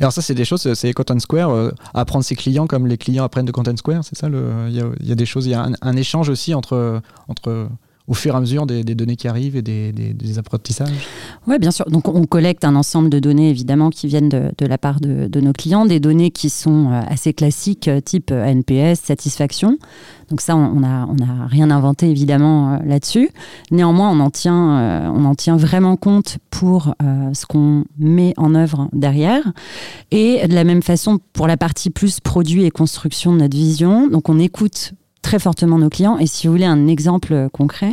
Alors 0.00 0.12
ça, 0.12 0.22
c'est 0.22 0.34
des 0.34 0.44
choses, 0.44 0.72
c'est 0.74 0.92
Content 0.92 1.18
Square, 1.20 1.50
euh, 1.50 1.70
apprendre 1.94 2.24
ses 2.24 2.34
clients 2.34 2.66
comme 2.66 2.86
les 2.86 2.98
clients 2.98 3.24
apprennent 3.24 3.46
de 3.46 3.52
Content 3.52 3.76
Square, 3.76 4.04
c'est 4.04 4.18
ça 4.18 4.28
Il 4.28 4.74
y, 4.74 5.12
a 5.12 5.14
des 5.14 5.26
choses, 5.26 5.46
il 5.46 5.50
y 5.50 5.54
a 5.54 5.68
un, 5.80 5.96
échange 5.96 6.28
aussi 6.28 6.52
entre, 6.52 7.00
entre 7.28 7.68
au 8.08 8.14
fur 8.14 8.34
et 8.34 8.36
à 8.36 8.40
mesure 8.40 8.66
des, 8.66 8.82
données 8.82 9.16
qui 9.16 9.28
arrivent 9.28 9.56
et 9.56 9.62
des, 9.62 10.38
apprentissages 10.38 11.06
Oui, 11.46 11.58
bien 11.58 11.70
sûr. 11.70 11.84
Donc 11.90 12.08
on 12.08 12.24
collecte 12.24 12.64
un 12.64 12.74
ensemble 12.74 13.10
de 13.10 13.18
données 13.18 13.50
évidemment 13.50 13.90
qui 13.90 14.06
viennent 14.06 14.30
de, 14.30 14.66
la 14.66 14.78
part 14.78 15.00
de, 15.00 15.40
nos 15.40 15.52
clients, 15.52 15.84
des 15.84 16.00
données 16.00 16.30
qui 16.30 16.48
sont 16.48 16.90
euh, 16.90 17.00
assez 17.06 17.34
classiques, 17.34 17.88
euh, 17.88 18.00
type 18.00 18.30
euh, 18.30 18.44
NPS, 18.44 19.00
satisfaction. 19.00 19.78
Donc 20.30 20.40
ça, 20.40 20.56
on 20.56 20.80
n'a 20.80 21.06
rien 21.46 21.70
inventé 21.70 22.10
évidemment 22.10 22.78
là-dessus. 22.84 23.30
Néanmoins, 23.70 24.10
on 24.10 24.20
en, 24.20 24.28
tient, 24.28 25.10
on 25.10 25.24
en 25.24 25.34
tient 25.34 25.56
vraiment 25.56 25.96
compte 25.96 26.36
pour 26.50 26.94
ce 27.00 27.46
qu'on 27.46 27.84
met 27.98 28.34
en 28.36 28.54
œuvre 28.54 28.90
derrière. 28.92 29.42
Et 30.10 30.46
de 30.46 30.54
la 30.54 30.64
même 30.64 30.82
façon, 30.82 31.18
pour 31.32 31.46
la 31.46 31.56
partie 31.56 31.88
plus 31.88 32.20
produit 32.20 32.64
et 32.64 32.70
construction 32.70 33.32
de 33.32 33.38
notre 33.38 33.56
vision, 33.56 34.06
donc 34.06 34.28
on 34.28 34.38
écoute 34.38 34.92
très 35.22 35.38
fortement 35.38 35.78
nos 35.78 35.88
clients. 35.88 36.18
Et 36.18 36.26
si 36.26 36.46
vous 36.46 36.52
voulez 36.52 36.64
un 36.64 36.86
exemple 36.86 37.48
concret, 37.52 37.92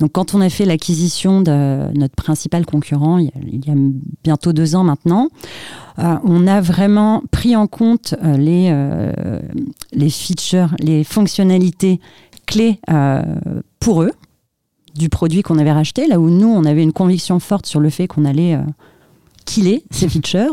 donc 0.00 0.12
quand 0.12 0.34
on 0.34 0.40
a 0.40 0.48
fait 0.48 0.64
l'acquisition 0.64 1.40
de 1.40 1.92
notre 1.96 2.14
principal 2.14 2.64
concurrent 2.66 3.18
il 3.18 3.30
y, 3.66 3.70
a, 3.70 3.74
bientôt 4.22 4.52
deux 4.52 4.74
ans 4.74 4.84
maintenant, 4.84 5.28
euh, 5.98 6.16
on 6.24 6.46
a 6.46 6.60
vraiment 6.60 7.22
pris 7.30 7.54
en 7.56 7.66
compte 7.66 8.14
euh, 8.22 8.36
les, 8.36 8.68
euh, 8.70 9.40
les 9.92 10.10
features, 10.10 10.74
les 10.80 11.04
fonctionnalités 11.04 12.00
clés 12.46 12.78
pour 13.80 14.02
eux 14.02 14.12
du 14.94 15.08
produit 15.08 15.42
qu'on 15.42 15.58
avait 15.58 15.72
racheté, 15.72 16.06
là 16.06 16.20
où 16.20 16.30
nous, 16.30 16.46
on 16.46 16.64
avait 16.64 16.82
une 16.82 16.92
conviction 16.92 17.40
forte 17.40 17.66
sur 17.66 17.80
le 17.80 17.90
fait 17.90 18.06
qu'on 18.06 18.24
allait 18.24 18.56
killer 19.44 19.84
ces 19.90 20.08
features. 20.08 20.52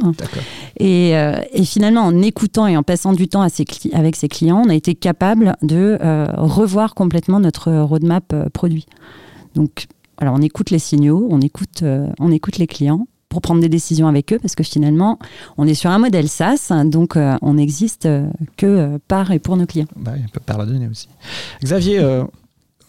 Et, 0.77 1.15
euh, 1.15 1.35
et, 1.53 1.65
finalement, 1.65 2.01
en 2.01 2.21
écoutant 2.21 2.67
et 2.67 2.77
en 2.77 2.83
passant 2.83 3.13
du 3.13 3.27
temps 3.27 3.41
avec 3.41 4.15
ses 4.15 4.27
clients, 4.27 4.61
on 4.65 4.69
a 4.69 4.75
été 4.75 4.95
capable 4.95 5.55
de 5.61 5.97
euh, 6.01 6.27
revoir 6.37 6.93
complètement 6.95 7.39
notre 7.39 7.71
roadmap 7.71 8.33
euh, 8.33 8.49
produit. 8.49 8.85
Donc, 9.55 9.87
alors 10.17 10.35
on 10.35 10.41
écoute 10.41 10.69
les 10.69 10.79
signaux, 10.79 11.27
on 11.29 11.41
écoute, 11.41 11.83
on 12.19 12.31
écoute 12.31 12.57
les 12.57 12.67
clients 12.67 13.07
pour 13.27 13.41
prendre 13.41 13.59
des 13.61 13.69
décisions 13.69 14.07
avec 14.07 14.31
eux, 14.33 14.39
parce 14.39 14.55
que 14.55 14.63
finalement, 14.63 15.17
on 15.57 15.65
est 15.65 15.73
sur 15.73 15.89
un 15.89 15.97
modèle 15.97 16.27
SaaS, 16.27 16.71
donc 16.85 17.15
on 17.15 17.53
n'existe 17.55 18.07
que 18.55 18.97
par 19.07 19.31
et 19.31 19.39
pour 19.39 19.57
nos 19.57 19.65
clients. 19.65 19.87
Bah, 19.95 20.11
par 20.45 20.57
la 20.57 20.65
donnée 20.65 20.87
aussi. 20.87 21.07
Xavier, 21.63 22.23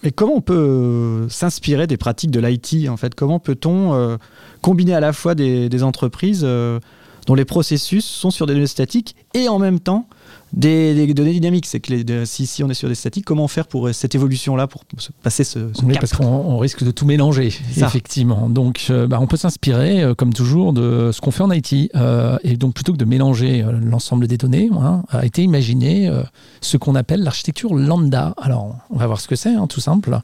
et 0.03 0.11
comment 0.11 0.35
on 0.35 0.41
peut 0.41 1.27
s'inspirer 1.31 1.87
des 1.87 1.97
pratiques 1.97 2.31
de 2.31 2.41
l'IT 2.41 2.89
en 2.89 2.97
fait? 2.97 3.15
Comment 3.15 3.39
peut-on 3.39 4.19
combiner 4.63 4.95
à 4.95 5.01
la 5.01 5.13
fois 5.13 5.35
des, 5.35 5.83
entreprises 5.83 6.43
euh, 6.45 6.81
dont 7.27 7.35
les 7.35 7.45
processus 7.45 8.05
sont 8.05 8.31
sur 8.31 8.47
des 8.47 8.55
données 8.55 8.67
statiques 8.67 9.17
et 9.35 9.49
en 9.49 9.59
même 9.59 9.81
temps 9.81 10.09
des, 10.53 11.15
données 11.15 11.33
dynamiques. 11.33 11.67
C'est 11.67 11.81
que 11.81 12.25
si, 12.25 12.47
si, 12.47 12.63
on 12.65 12.71
est 12.71 12.75
sur 12.75 12.89
des 12.89 12.95
statiques, 12.95 13.25
comment 13.25 13.49
faire 13.49 13.67
pour 13.67 13.89
euh, 13.89 13.93
cette 13.93 14.15
évolution-là, 14.15 14.67
pour 14.67 14.85
passer 15.23 15.45
ce, 15.45 15.73
ce 15.73 15.85
oui, 15.85 15.95
parce 15.99 16.13
qu'on 16.13 16.59
risque 16.59 16.85
de 16.85 16.91
tout 16.91 17.07
mélanger, 17.07 17.53
effectivement. 17.77 18.49
Donc, 18.49 18.87
euh, 18.91 19.07
bah, 19.07 19.19
on 19.21 19.27
peut 19.27 19.37
s'inspirer, 19.37 20.05
comme 20.17 20.33
toujours, 20.33 20.73
de 20.73 21.11
ce 21.13 21.21
qu'on 21.21 21.31
fait 21.31 21.43
en 21.43 21.51
IT. 21.51 21.73
et 21.73 22.57
donc, 22.57 22.75
plutôt 22.75 22.93
que 22.93 22.99
de 22.99 23.05
mélanger 23.05 23.65
l'ensemble 23.83 24.27
des 24.27 24.37
données, 24.37 24.71
hein, 24.73 25.03
a 25.09 25.25
été 25.25 25.43
imaginé 25.43 26.11
ce 26.61 26.77
qu'on 26.77 26.95
appelle 26.95 27.23
l'architecture 27.23 27.75
lambda. 27.75 28.35
Alors, 28.37 28.77
on 28.91 28.97
va 28.97 29.07
voir 29.07 29.21
ce 29.21 29.29
que 29.29 29.37
c'est, 29.37 29.55
hein, 29.55 29.67
tout 29.67 29.81
simple. 29.81 30.21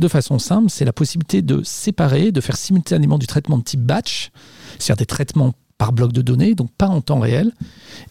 De 0.00 0.08
façon 0.08 0.38
simple, 0.38 0.70
c'est 0.70 0.84
la 0.84 0.92
possibilité 0.92 1.42
de 1.42 1.62
séparer, 1.64 2.32
de 2.32 2.40
faire 2.40 2.56
simultanément 2.56 3.18
du 3.18 3.26
traitement 3.26 3.58
de 3.58 3.62
type 3.62 3.80
batch, 3.80 4.30
c'est-à-dire 4.78 4.96
des 4.96 5.06
traitements 5.06 5.52
par 5.78 5.92
bloc 5.92 6.12
de 6.12 6.22
données, 6.22 6.54
donc 6.56 6.70
pas 6.76 6.88
en 6.88 7.00
temps 7.00 7.20
réel, 7.20 7.52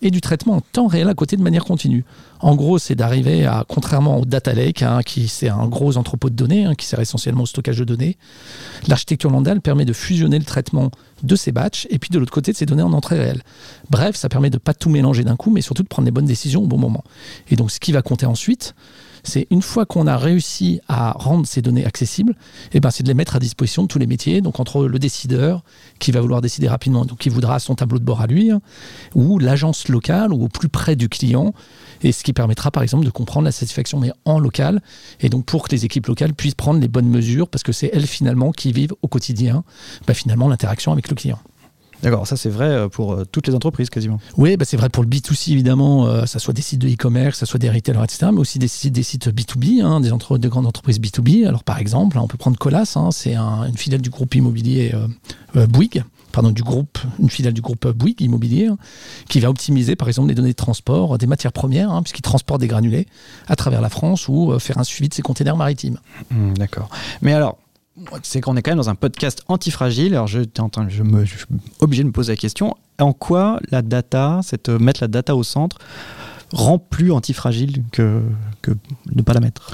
et 0.02 0.10
du 0.10 0.22
traitement 0.22 0.56
en 0.56 0.62
temps 0.62 0.88
réel 0.88 1.10
à 1.10 1.14
côté 1.14 1.36
de 1.36 1.42
manière 1.42 1.66
continue. 1.66 2.06
En 2.40 2.56
gros, 2.56 2.80
c'est 2.80 2.96
d'arriver 2.96 3.46
à, 3.46 3.66
contrairement 3.68 4.20
au 4.20 4.26
data 4.26 4.54
lake, 4.54 4.82
hein, 4.82 5.02
qui 5.06 5.28
c'est 5.28 5.50
un 5.50 5.68
gros 5.68 5.98
entrepôt 5.98 6.30
de 6.30 6.36
données, 6.36 6.66
hein, 6.66 6.76
qui 6.76 6.86
sert 6.86 7.00
essentiellement 7.00 7.44
au 7.44 7.46
stockage 7.46 7.78
de 7.78 7.84
données, 7.84 8.18
l'architecture 8.88 9.30
Landal 9.30 9.60
permet 9.60 9.86
de 9.86 9.94
fusionner 9.94 10.40
le 10.40 10.46
traitement 10.46 10.92
de 11.24 11.36
ces 11.36 11.52
batchs 11.52 11.88
et 11.90 12.00
puis 12.00 12.10
de 12.10 12.20
l'autre 12.20 12.32
côté 12.32 12.54
de 12.54 12.58
ces 12.58 12.66
données 12.66 12.84
en 12.84 12.94
entrée 12.94 13.20
réelle. 13.20 13.42
Bref, 13.90 14.16
ça 14.16 14.30
permet 14.30 14.50
de 14.50 14.56
ne 14.56 14.60
pas 14.60 14.74
tout 14.74 14.90
mélanger 14.90 15.24
d'un 15.24 15.36
coup, 15.36 15.52
mais 15.52 15.62
surtout 15.62 15.84
de 15.84 15.88
prendre 15.90 16.06
les 16.06 16.12
bonnes 16.12 16.26
décisions 16.26 16.64
au 16.64 16.68
bon 16.68 16.78
moment. 16.78 17.04
Et 17.50 17.58
donc, 17.58 17.72
ce 17.72 17.80
qui 17.80 17.92
va 17.92 18.02
compter 18.02 18.26
ensuite, 18.26 18.76
c'est 19.28 19.48
une 19.52 19.62
fois 19.62 19.86
qu'on 19.86 20.08
a 20.08 20.18
réussi 20.18 20.80
à 20.88 21.12
rendre 21.12 21.46
ces 21.46 21.62
données 21.62 21.86
accessibles, 21.86 22.32
et 22.32 22.78
eh 22.78 22.80
ben 22.80 22.92
c'est 22.92 23.04
de 23.04 23.08
les 23.10 23.14
mettre 23.14 23.36
à 23.36 23.40
disposition 23.40 23.84
de 23.84 23.88
tous 23.88 24.00
les 24.00 24.08
métiers. 24.08 24.42
Donc 24.42 24.60
entre 24.60 24.86
le 24.86 25.00
décideur 25.00 25.64
qui 26.00 26.12
va 26.12 26.22
vouloir 26.22 26.42
décider 26.42 26.68
rapidement, 26.68 27.06
donc 27.06 27.20
qui 27.20 27.30
voudra 27.30 27.60
son 27.60 27.76
tableau 27.76 28.00
de 28.00 28.04
bord 28.04 28.22
à 28.22 28.28
lui, 28.28 28.52
hein, 28.52 28.62
ou 29.16 29.38
l'agence 29.40 29.90
locale 29.90 30.34
ou 30.34 30.46
au 30.46 30.48
plus 30.48 30.70
près 30.70 30.96
du 30.96 31.10
client, 31.10 31.54
et 32.04 32.12
ce 32.12 32.24
qui 32.24 32.34
permettra 32.34 32.72
par 32.72 32.84
exemple 32.84 33.06
de 33.06 33.10
comprendre 33.10 33.46
la 33.46 33.52
satisfaction 33.52 34.00
mais 34.00 34.12
en 34.26 34.40
local, 34.40 34.82
et 35.20 35.30
donc 35.30 35.46
pour 35.46 35.68
que 35.68 35.76
les 35.76 35.86
équipes 35.86 36.08
locales 36.08 36.34
puissent 36.34 36.56
prendre 36.56 36.80
les 36.80 36.88
bonnes 36.88 37.10
mesures, 37.10 37.50
parce 37.50 37.64
que 37.64 37.72
c'est 37.72 37.90
elles 37.94 38.08
finalement 38.08 38.52
qui 38.52 38.72
vivent 38.72 38.94
au 39.02 39.08
quotidien, 39.08 39.64
bah, 40.08 40.14
finalement 40.14 40.48
l'interaction 40.48 40.92
avec 40.92 41.10
le 41.10 41.16
client. 41.16 41.40
D'accord, 42.04 42.28
ça 42.28 42.38
c'est 42.38 42.50
vrai 42.50 42.68
euh, 42.68 42.90
pour 42.90 43.14
euh, 43.14 43.26
toutes 43.32 43.48
les 43.48 43.56
entreprises 43.56 43.90
quasiment. 43.90 44.20
Oui, 44.38 44.56
bah 44.56 44.66
c'est 44.66 44.78
vrai 44.78 44.90
pour 44.90 45.04
le 45.04 45.10
B2C 45.10 45.52
évidemment, 45.52 46.06
euh, 46.06 46.26
ça 46.26 46.40
soit 46.40 46.54
des 46.54 46.62
sites 46.62 46.80
de 46.80 46.88
e-commerce, 46.88 47.40
ça 47.40 47.46
soit 47.46 47.60
des 47.60 47.70
retailers, 47.70 48.04
etc., 48.04 48.28
mais 48.32 48.40
aussi 48.40 48.60
des 48.60 48.68
sites, 48.68 48.94
des 48.94 49.04
sites 49.04 49.30
B2B, 49.30 49.84
hein, 49.84 50.00
des 50.00 50.12
entre, 50.12 50.38
grandes 50.38 50.68
entreprises 50.68 51.00
B2B. 51.00 51.48
Alors 51.48 51.64
par 51.64 51.80
exemple, 51.80 52.18
on 52.20 52.28
peut 52.28 52.38
prendre 52.38 52.58
Colas, 52.58 52.94
hein, 52.96 53.10
c'est 53.12 53.36
une 53.36 53.78
filiale 53.78 54.02
du 54.02 54.10
groupe 54.10 54.36
immobilier 54.36 54.94
Bouygues, 55.56 56.04
pardon, 56.32 56.52
du 56.52 56.62
groupe, 56.62 57.00
une 57.20 57.30
filiale 57.30 57.54
du 57.54 57.62
groupe 57.62 57.88
Bouygues 57.88 58.22
Immobilier, 58.22 58.68
hein, 58.68 58.78
qui 59.28 59.40
va 59.40 59.50
optimiser 59.50 59.96
par 59.96 60.08
exemple 60.08 60.30
les 60.30 60.36
données 60.36 60.50
de 60.50 60.56
transport 60.56 61.18
des 61.18 61.26
matières 61.26 61.52
premières, 61.52 62.00
puisqu'il 62.04 62.22
transporte 62.22 62.62
des 62.62 62.68
granulés 62.68 63.08
à 63.48 63.56
travers 63.56 63.82
la 63.82 63.90
France 63.90 64.28
ou 64.28 64.58
faire 64.60 64.78
un 64.78 64.84
suivi 64.84 65.10
de 65.10 65.16
ses 65.16 65.24
containers 65.24 65.58
maritimes. 65.58 65.98
Mmh, 66.30 66.54
d'accord. 66.54 66.90
Mais 67.22 67.34
alors, 67.34 67.58
c'est 68.24 68.42
qu'on 68.42 68.56
est 68.56 68.62
quand 68.62 68.72
même 68.72 68.78
dans 68.78 68.90
un 68.90 68.96
podcast 68.96 69.44
antifragile. 69.48 70.14
Alors, 70.14 70.28
je, 70.28 70.42
je, 70.90 71.04
me, 71.04 71.26
suis 71.26 71.46
obligé 71.80 72.04
de 72.04 72.08
me 72.08 72.14
poser 72.14 72.34
la 72.34 72.38
question 72.38 72.76
en 73.00 73.14
quoi 73.14 73.60
la 73.72 73.82
data, 73.82 74.42
cette, 74.44 74.70
mettre 74.70 75.02
la 75.04 75.08
data 75.08 75.36
au 75.36 75.44
centre, 75.44 75.78
rend 76.52 76.80
plus 76.80 77.12
antifragile 77.12 77.84
que, 77.92 78.22
que 78.62 78.72
ne 79.14 79.22
pas 79.22 79.34
la 79.34 79.40
mettre? 79.40 79.72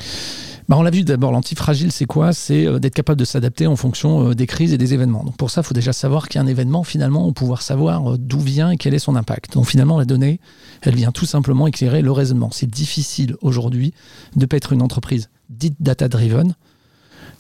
Bah 0.69 0.77
on 0.77 0.81
l'a 0.81 0.91
vu 0.91 1.03
d'abord, 1.03 1.33
l'antifragile, 1.33 1.91
c'est 1.91 2.05
quoi? 2.05 2.31
C'est 2.31 2.65
euh, 2.65 2.79
d'être 2.79 2.93
capable 2.93 3.19
de 3.19 3.25
s'adapter 3.25 3.67
en 3.67 3.75
fonction 3.75 4.29
euh, 4.29 4.33
des 4.33 4.47
crises 4.47 4.73
et 4.73 4.77
des 4.77 4.93
événements. 4.93 5.23
Donc 5.23 5.35
pour 5.35 5.51
ça, 5.51 5.59
il 5.61 5.65
faut 5.65 5.73
déjà 5.73 5.91
savoir 5.91 6.29
qu'il 6.29 6.39
y 6.39 6.41
a 6.41 6.45
un 6.45 6.47
événement, 6.47 6.83
finalement, 6.83 7.23
pour 7.25 7.33
pouvoir 7.33 7.61
savoir 7.61 8.13
euh, 8.13 8.17
d'où 8.17 8.39
vient 8.39 8.69
et 8.69 8.77
quel 8.77 8.93
est 8.93 8.99
son 8.99 9.17
impact. 9.17 9.53
Donc 9.53 9.65
finalement, 9.65 9.97
la 9.97 10.05
donnée, 10.05 10.39
elle 10.81 10.95
vient 10.95 11.11
tout 11.11 11.25
simplement 11.25 11.67
éclairer 11.67 12.01
le 12.01 12.11
raisonnement. 12.11 12.49
C'est 12.51 12.69
difficile 12.69 13.35
aujourd'hui 13.41 13.93
de 14.35 14.41
ne 14.41 14.45
pas 14.45 14.55
être 14.55 14.71
une 14.71 14.81
entreprise 14.81 15.29
dite 15.49 15.75
data-driven, 15.81 16.55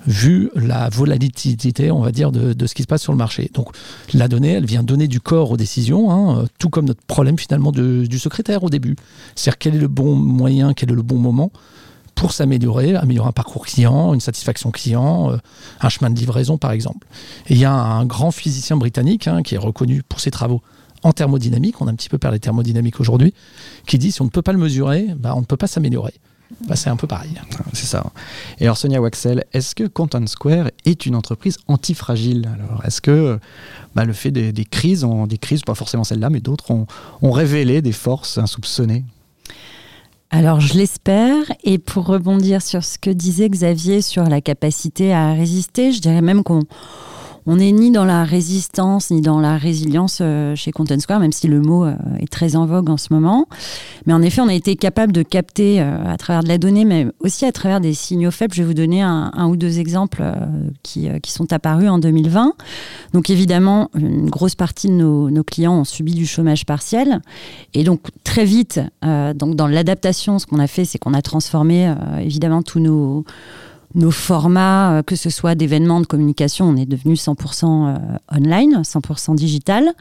vu 0.07 0.49
la 0.55 0.89
volatilité, 0.89 1.91
on 1.91 2.01
va 2.01 2.11
dire, 2.11 2.31
de, 2.31 2.65
ce 2.65 2.73
qui 2.73 2.83
se 2.83 2.87
passe 2.87 3.01
sur 3.01 3.11
le 3.11 3.17
marché. 3.17 3.49
Donc 3.53 3.69
la 4.13 4.27
donnée, 4.27 4.53
elle 4.53 4.65
vient 4.65 4.83
donner 4.83 5.07
du 5.07 5.19
corps 5.19 5.51
aux 5.51 5.57
décisions, 5.57 6.11
hein, 6.11 6.45
tout 6.59 6.69
comme 6.69 6.85
notre 6.85 7.03
problème 7.03 7.37
finalement 7.37 7.71
du 7.71 8.19
secrétaire 8.19 8.63
au 8.63 8.69
début. 8.69 8.95
C'est-à-dire 9.35 9.57
quel 9.57 9.75
est 9.75 9.79
le 9.79 9.87
bon 9.87 10.15
moyen, 10.15 10.73
quel 10.73 10.91
est 10.91 10.95
le 10.95 11.01
bon 11.01 11.17
moment 11.17 11.51
pour 12.15 12.31
s'améliorer, 12.31 12.95
améliorer 12.95 13.29
un 13.29 13.33
parcours 13.33 13.65
client, 13.65 14.13
une 14.13 14.19
satisfaction 14.19 14.69
client, 14.69 15.31
euh, 15.31 15.37
un 15.81 15.89
chemin 15.89 16.11
de 16.11 16.17
livraison 16.17 16.57
par 16.59 16.71
exemple. 16.71 17.07
Et 17.47 17.53
il 17.53 17.59
y 17.59 17.65
a 17.65 17.73
un 17.73 18.05
grand 18.05 18.31
physicien 18.31 18.77
britannique 18.77 19.27
hein, 19.27 19.41
qui 19.41 19.55
est 19.55 19.59
reconnu 19.59 20.03
pour 20.07 20.19
ses 20.19 20.29
travaux 20.29 20.61
en 21.03 21.11
thermodynamique, 21.11 21.81
on 21.81 21.87
a 21.87 21.91
un 21.91 21.95
petit 21.95 22.09
peu 22.09 22.17
parlé 22.17 22.39
de 22.39 22.43
thermodynamique 22.43 22.99
aujourd'hui, 22.99 23.33
qui 23.85 23.97
dit 23.97 24.11
si 24.11 24.21
on 24.21 24.25
ne 24.25 24.29
peut 24.29 24.41
pas 24.41 24.53
le 24.53 24.57
mesurer, 24.57 25.07
bah, 25.17 25.33
on 25.35 25.41
ne 25.41 25.45
peut 25.45 25.57
pas 25.57 25.67
s'améliorer. 25.67 26.13
Bah, 26.67 26.75
c'est 26.75 26.89
un 26.89 26.95
peu 26.95 27.07
pareil. 27.07 27.33
C'est 27.73 27.85
ça. 27.85 28.05
Et 28.59 28.65
alors 28.65 28.77
Sonia 28.77 29.01
Waxel, 29.01 29.43
est-ce 29.53 29.75
que 29.75 29.85
Content 29.85 30.25
Square 30.27 30.69
est 30.85 31.05
une 31.05 31.15
entreprise 31.15 31.57
antifragile? 31.67 32.49
Alors 32.53 32.85
est-ce 32.85 33.01
que 33.01 33.39
bah, 33.95 34.05
le 34.05 34.13
fait 34.13 34.31
des, 34.31 34.65
crises, 34.65 35.03
ont, 35.03 35.27
des 35.27 35.37
crises, 35.37 35.63
pas 35.63 35.75
forcément 35.75 36.03
celle-là, 36.03 36.29
mais 36.29 36.39
d'autres, 36.39 36.71
ont, 36.71 36.85
ont 37.21 37.31
révélé 37.31 37.81
des 37.81 37.91
forces 37.91 38.37
insoupçonnées? 38.37 39.03
Alors 40.29 40.59
je 40.59 40.73
l'espère. 40.75 41.43
Et 41.63 41.77
pour 41.77 42.05
rebondir 42.05 42.61
sur 42.61 42.83
ce 42.83 42.97
que 42.97 43.09
disait 43.09 43.49
Xavier 43.49 44.01
sur 44.01 44.23
la 44.23 44.41
capacité 44.41 45.13
à 45.13 45.33
résister, 45.33 45.91
je 45.91 46.01
dirais 46.01 46.21
même 46.21 46.43
qu'on 46.43 46.63
on 47.45 47.57
n'est 47.57 47.71
ni 47.71 47.91
dans 47.91 48.05
la 48.05 48.23
résistance 48.23 49.11
ni 49.11 49.21
dans 49.21 49.39
la 49.39 49.57
résilience 49.57 50.19
euh, 50.21 50.55
chez 50.55 50.71
Content 50.71 50.99
Square, 50.99 51.19
même 51.19 51.31
si 51.31 51.47
le 51.47 51.61
mot 51.61 51.85
euh, 51.85 51.95
est 52.19 52.31
très 52.31 52.55
en 52.55 52.65
vogue 52.65 52.89
en 52.89 52.97
ce 52.97 53.13
moment. 53.13 53.47
Mais 54.05 54.13
en 54.13 54.21
effet, 54.21 54.41
on 54.41 54.47
a 54.47 54.53
été 54.53 54.75
capable 54.75 55.11
de 55.11 55.23
capter 55.23 55.81
euh, 55.81 56.05
à 56.05 56.17
travers 56.17 56.43
de 56.43 56.47
la 56.47 56.57
donnée, 56.57 56.85
mais 56.85 57.07
aussi 57.19 57.45
à 57.45 57.51
travers 57.51 57.81
des 57.81 57.93
signaux 57.93 58.31
faibles. 58.31 58.53
Je 58.53 58.61
vais 58.61 58.67
vous 58.67 58.73
donner 58.73 59.01
un, 59.01 59.47
ou 59.47 59.57
deux 59.57 59.79
exemples 59.79 60.23
qui, 60.83 61.09
sont 61.25 61.51
apparus 61.51 61.89
en 61.89 61.99
2020. 61.99 62.53
Donc 63.13 63.29
évidemment, 63.29 63.89
une 63.95 64.29
grosse 64.29 64.55
partie 64.55 64.87
de 64.87 64.93
nos, 64.93 65.29
nos 65.29 65.43
clients 65.43 65.79
ont 65.79 65.83
subi 65.83 66.13
du 66.13 66.25
chômage 66.25 66.65
partiel. 66.65 67.21
Et 67.73 67.83
donc 67.83 68.01
très 68.23 68.45
vite, 68.45 68.79
donc 69.01 69.55
dans 69.55 69.67
l'adaptation, 69.67 70.39
ce 70.39 70.45
qu'on 70.45 70.59
a 70.59 70.67
fait, 70.67 70.85
c'est 70.85 70.97
qu'on 70.97 71.13
a 71.13 71.21
transformé 71.21 71.93
évidemment 72.21 72.61
tous 72.61 72.79
nos 72.79 73.25
nos 73.95 74.11
formats, 74.11 74.97
euh, 74.97 75.03
que 75.03 75.15
ce 75.15 75.29
soit 75.29 75.55
d'événements 75.55 76.01
de 76.01 76.05
communication, 76.05 76.65
on 76.65 76.75
est 76.75 76.85
devenu 76.85 77.13
100% 77.13 77.65
euh, 77.65 77.97
online, 78.31 78.81
100% 78.81 79.35
digital. 79.35 79.91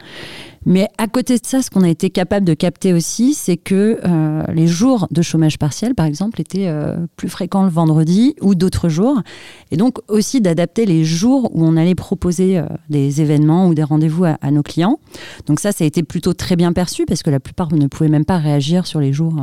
Mais 0.65 0.87
à 0.97 1.07
côté 1.07 1.37
de 1.37 1.45
ça, 1.45 1.61
ce 1.61 1.69
qu'on 1.69 1.83
a 1.83 1.89
été 1.89 2.09
capable 2.09 2.45
de 2.45 2.53
capter 2.53 2.93
aussi, 2.93 3.33
c'est 3.33 3.57
que 3.57 3.99
euh, 4.05 4.43
les 4.53 4.65
jours 4.65 5.07
de 5.11 5.21
chômage 5.21 5.59
partiel, 5.59 5.93
par 5.93 6.05
exemple, 6.05 6.39
étaient 6.39 6.71
plus 7.17 7.27
fréquents 7.27 7.63
le 7.63 7.69
vendredi 7.69 8.35
ou 8.39 8.55
d'autres 8.55 8.87
jours. 8.87 9.21
Et 9.71 9.77
donc 9.77 9.99
aussi 10.07 10.39
d'adapter 10.39 10.85
les 10.85 11.03
jours 11.03 11.51
où 11.53 11.65
on 11.65 11.75
allait 11.75 11.95
proposer 11.95 12.63
des 12.89 13.19
événements 13.19 13.67
ou 13.67 13.73
des 13.73 13.83
rendez-vous 13.83 14.23
à, 14.23 14.37
à, 14.41 14.51
nos 14.51 14.63
clients. 14.63 14.99
Donc 15.47 15.59
ça, 15.59 15.73
ça 15.73 15.83
a 15.83 15.87
été 15.87 16.01
plutôt 16.01 16.33
très 16.33 16.55
bien 16.55 16.71
perçu 16.71 17.05
parce 17.05 17.23
que 17.23 17.29
la 17.29 17.41
plupart 17.41 17.73
ne 17.73 17.87
pouvaient 17.87 18.09
même 18.09 18.25
pas 18.25 18.37
réagir 18.37 18.87
sur 18.87 19.01
les 19.01 19.11
jours 19.11 19.35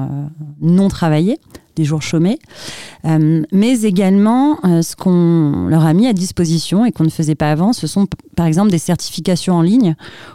non 0.62 0.88
travaillés 0.88 1.38
des 1.76 1.84
jours 1.84 2.02
chômés, 2.02 2.38
euh, 3.04 3.42
mais 3.52 3.82
également 3.82 4.58
euh, 4.64 4.82
ce 4.82 4.96
qu'on 4.96 5.66
leur 5.68 5.84
a 5.84 5.92
mis 5.92 6.06
à 6.06 6.12
disposition 6.12 6.84
et 6.84 6.92
qu'on 6.92 7.04
ne 7.04 7.10
faisait 7.10 7.34
pas 7.34 7.50
avant, 7.50 7.72
ce 7.72 7.86
sont 7.86 8.06
par 8.36 8.46
exemple 8.46 8.70
des 8.70 8.78
certifications 8.78 9.54
en 9.54 9.62
ligne 9.62 9.94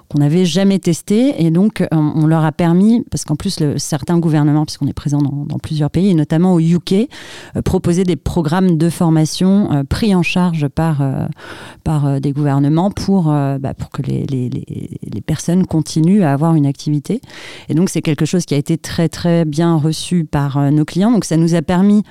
qu'on 0.10 0.20
n'avait 0.20 0.46
jamais 0.46 0.80
testées 0.80 1.44
et 1.44 1.52
donc 1.52 1.82
euh, 1.82 1.88
on, 1.92 2.26
leur 2.28 2.44
a 2.46 2.52
permis, 2.52 3.04
parce 3.12 3.26
qu'en 3.26 3.36
plus 3.36 3.60
certains 3.78 4.20
gouvernements, 4.20 4.66
puisqu'on 4.66 4.88
est 4.88 4.94
présent 4.94 5.20
dans, 5.22 5.60
plusieurs 5.60 5.90
pays, 5.90 6.10
et 6.10 6.14
notamment 6.14 6.54
au 6.54 6.60
UK, 6.60 7.08
proposaient 7.64 8.04
des 8.04 8.16
programmes 8.16 8.78
de 8.78 8.90
formation 8.90 9.86
pris 9.90 10.14
en 10.14 10.22
charge 10.22 10.68
par, 10.68 11.04
par 11.84 12.22
des 12.22 12.32
gouvernements 12.34 12.92
pour, 12.92 13.26
bah, 13.26 13.74
pour 13.78 13.90
que 13.90 14.02
les, 14.04 14.26
les, 14.26 14.50
les, 14.50 15.00
les 15.12 15.22
personnes 15.22 15.66
continuent 15.66 16.24
à 16.24 16.34
avoir 16.34 16.56
une 16.56 16.66
activité. 16.66 17.22
Et 17.70 17.74
donc 17.74 17.90
c'est 17.90 18.02
quelque 18.02 18.26
chose 18.26 18.46
qui 18.46 18.54
a 18.54 18.58
été 18.58 18.78
très 18.78 19.10
très 19.10 19.46
bien 19.46 19.76
reçu 19.76 20.26
par 20.26 20.72
nos 20.72 20.86
clients. 20.86 21.12
Donc 21.12 21.25
ça 21.26 21.38
nous 21.38 21.56
a 21.56 21.62
permis, 21.62 22.04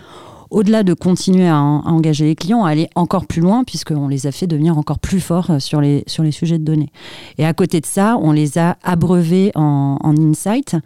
au-delà 0.55 0.85
de 0.85 0.95
continuer 0.95 1.49
à, 1.49 1.61
engager 1.61 2.27
les 2.27 2.37
clients, 2.37 2.65
à 2.65 2.71
aller 2.71 2.89
encore 2.95 3.27
plus 3.27 3.41
loin, 3.41 3.65
puisqu'on 3.65 4.09
les 4.09 4.27
a 4.27 4.33
fait 4.33 4.47
devenir 4.47 4.79
encore 4.79 4.99
plus 4.99 5.21
forts 5.21 5.51
euh, 5.51 5.59
sur 5.59 5.81
les, 5.81 6.05
sujets 6.31 6.59
de 6.59 6.65
données. 6.65 6.91
Et 7.39 7.45
à 7.45 7.53
côté 7.53 7.81
de 7.81 7.87
ça, 7.87 8.17
on 8.21 8.33
les 8.33 8.57
a 8.57 8.77
abreuvés 8.83 9.51
en, 9.57 9.99
insight, 10.19 10.77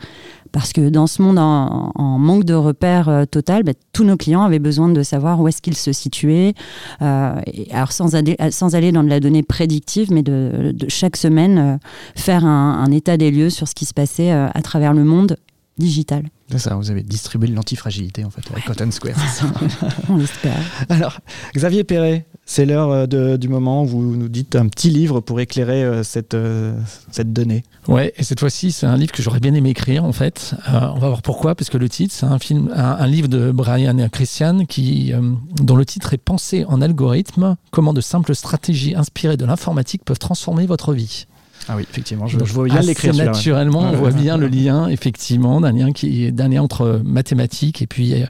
parce 0.52 0.72
que 0.72 0.88
dans 0.88 1.06
ce 1.06 1.20
monde 1.20 1.38
en, 1.38 2.18
manque 2.18 2.44
de 2.44 2.54
repères 2.54 3.08
euh, 3.10 3.24
total, 3.26 3.62
bah, 3.62 3.72
tous 3.92 4.04
nos 4.04 4.16
clients 4.16 4.42
avaient 4.42 4.58
besoin 4.58 4.88
de 4.88 5.02
savoir 5.02 5.40
où 5.40 5.48
est-ce 5.48 5.60
qu'ils 5.60 5.76
se 5.76 5.92
situaient. 5.92 6.54
Euh, 7.02 7.34
alors 7.70 7.92
sans 7.92 8.14
aller, 8.14 8.92
dans 8.92 9.04
de 9.04 9.10
la 9.10 9.20
donnée 9.20 9.42
prédictive, 9.42 10.10
mais 10.10 10.22
de, 10.22 10.74
chaque 10.88 11.16
semaine 11.16 11.78
faire 12.14 12.46
un, 12.46 12.90
état 12.90 13.18
des 13.18 13.30
lieux 13.30 13.50
sur 13.50 13.68
ce 13.68 13.74
qui 13.74 13.84
se 13.84 13.92
passait 13.92 14.30
à 14.30 14.62
travers 14.62 14.94
le 14.94 15.04
monde 15.04 15.36
digital. 15.78 16.24
C'est 16.50 16.58
ça, 16.58 16.74
vous 16.74 16.90
avez 16.90 17.02
distribué 17.02 17.48
l'antifragilité 17.48 18.24
en 18.24 18.30
fait 18.30 18.42
avec 18.50 18.64
Cotton 18.64 18.90
Square. 18.90 19.16
On 20.08 20.16
l'espère. 20.16 20.58
Alors, 20.88 21.18
Xavier 21.54 21.84
Perret, 21.84 22.26
c'est 22.46 22.64
l'heure 22.64 22.90
euh, 22.90 23.36
du 23.36 23.48
moment 23.48 23.82
où 23.82 23.86
vous 23.86 24.16
nous 24.16 24.28
dites 24.28 24.56
un 24.56 24.68
petit 24.68 24.88
livre 24.88 25.20
pour 25.20 25.40
éclairer 25.40 25.84
euh, 25.84 26.02
cette, 26.02 26.32
euh, 26.32 26.74
cette 27.10 27.34
donnée. 27.34 27.64
Ouais, 27.86 28.14
et 28.16 28.24
cette 28.24 28.40
fois-ci, 28.40 28.72
c'est 28.72 28.86
un 28.86 28.96
livre 28.96 29.12
que 29.12 29.22
j'aurais 29.22 29.40
bien 29.40 29.52
aimé 29.52 29.70
écrire 29.70 30.04
en 30.04 30.12
fait. 30.12 30.54
on 30.66 30.98
va 30.98 31.08
voir 31.08 31.22
pourquoi, 31.22 31.54
parce 31.54 31.68
que 31.68 31.76
le 31.76 31.90
titre, 31.90 32.14
c'est 32.14 32.26
un, 32.26 32.38
film, 32.38 32.70
un, 32.74 33.06
livre 33.06 33.28
de 33.28 33.50
Brian 33.50 33.98
et 33.98 34.08
Christian 34.08 34.64
qui, 34.64 35.12
dont 35.60 35.76
le 35.76 35.84
titre 35.84 36.14
est 36.14 36.18
Pensée 36.18 36.64
en 36.66 36.80
algorithme 36.80 37.56
comment 37.70 37.92
de 37.92 38.00
simples 38.00 38.34
stratégies 38.34 38.94
inspirées 38.94 39.36
de 39.36 39.44
l'informatique 39.44 40.04
peuvent 40.04 40.18
transformer 40.18 40.66
votre 40.66 40.94
vie. 40.94 41.26
Ah 41.68 41.74
oui, 41.76 41.85
effectivement, 41.88 42.26
je, 42.26 42.38
vois 42.38 42.64
bien 42.64 42.81
l'écrire. 42.81 43.14
Naturellement, 43.14 43.81
on 43.81 43.92
voit 43.92 44.11
bien 44.11 44.38
le 44.38 44.48
lien, 44.48 44.88
effectivement, 44.88 45.61
d'un 45.61 45.72
lien, 45.72 45.92
qui, 45.92 46.33
d'un 46.33 46.48
lien 46.48 46.62
entre 46.62 47.02
mathématiques 47.04 47.83
et 47.83 47.87
puis 47.87 48.14
euh, 48.14 48.26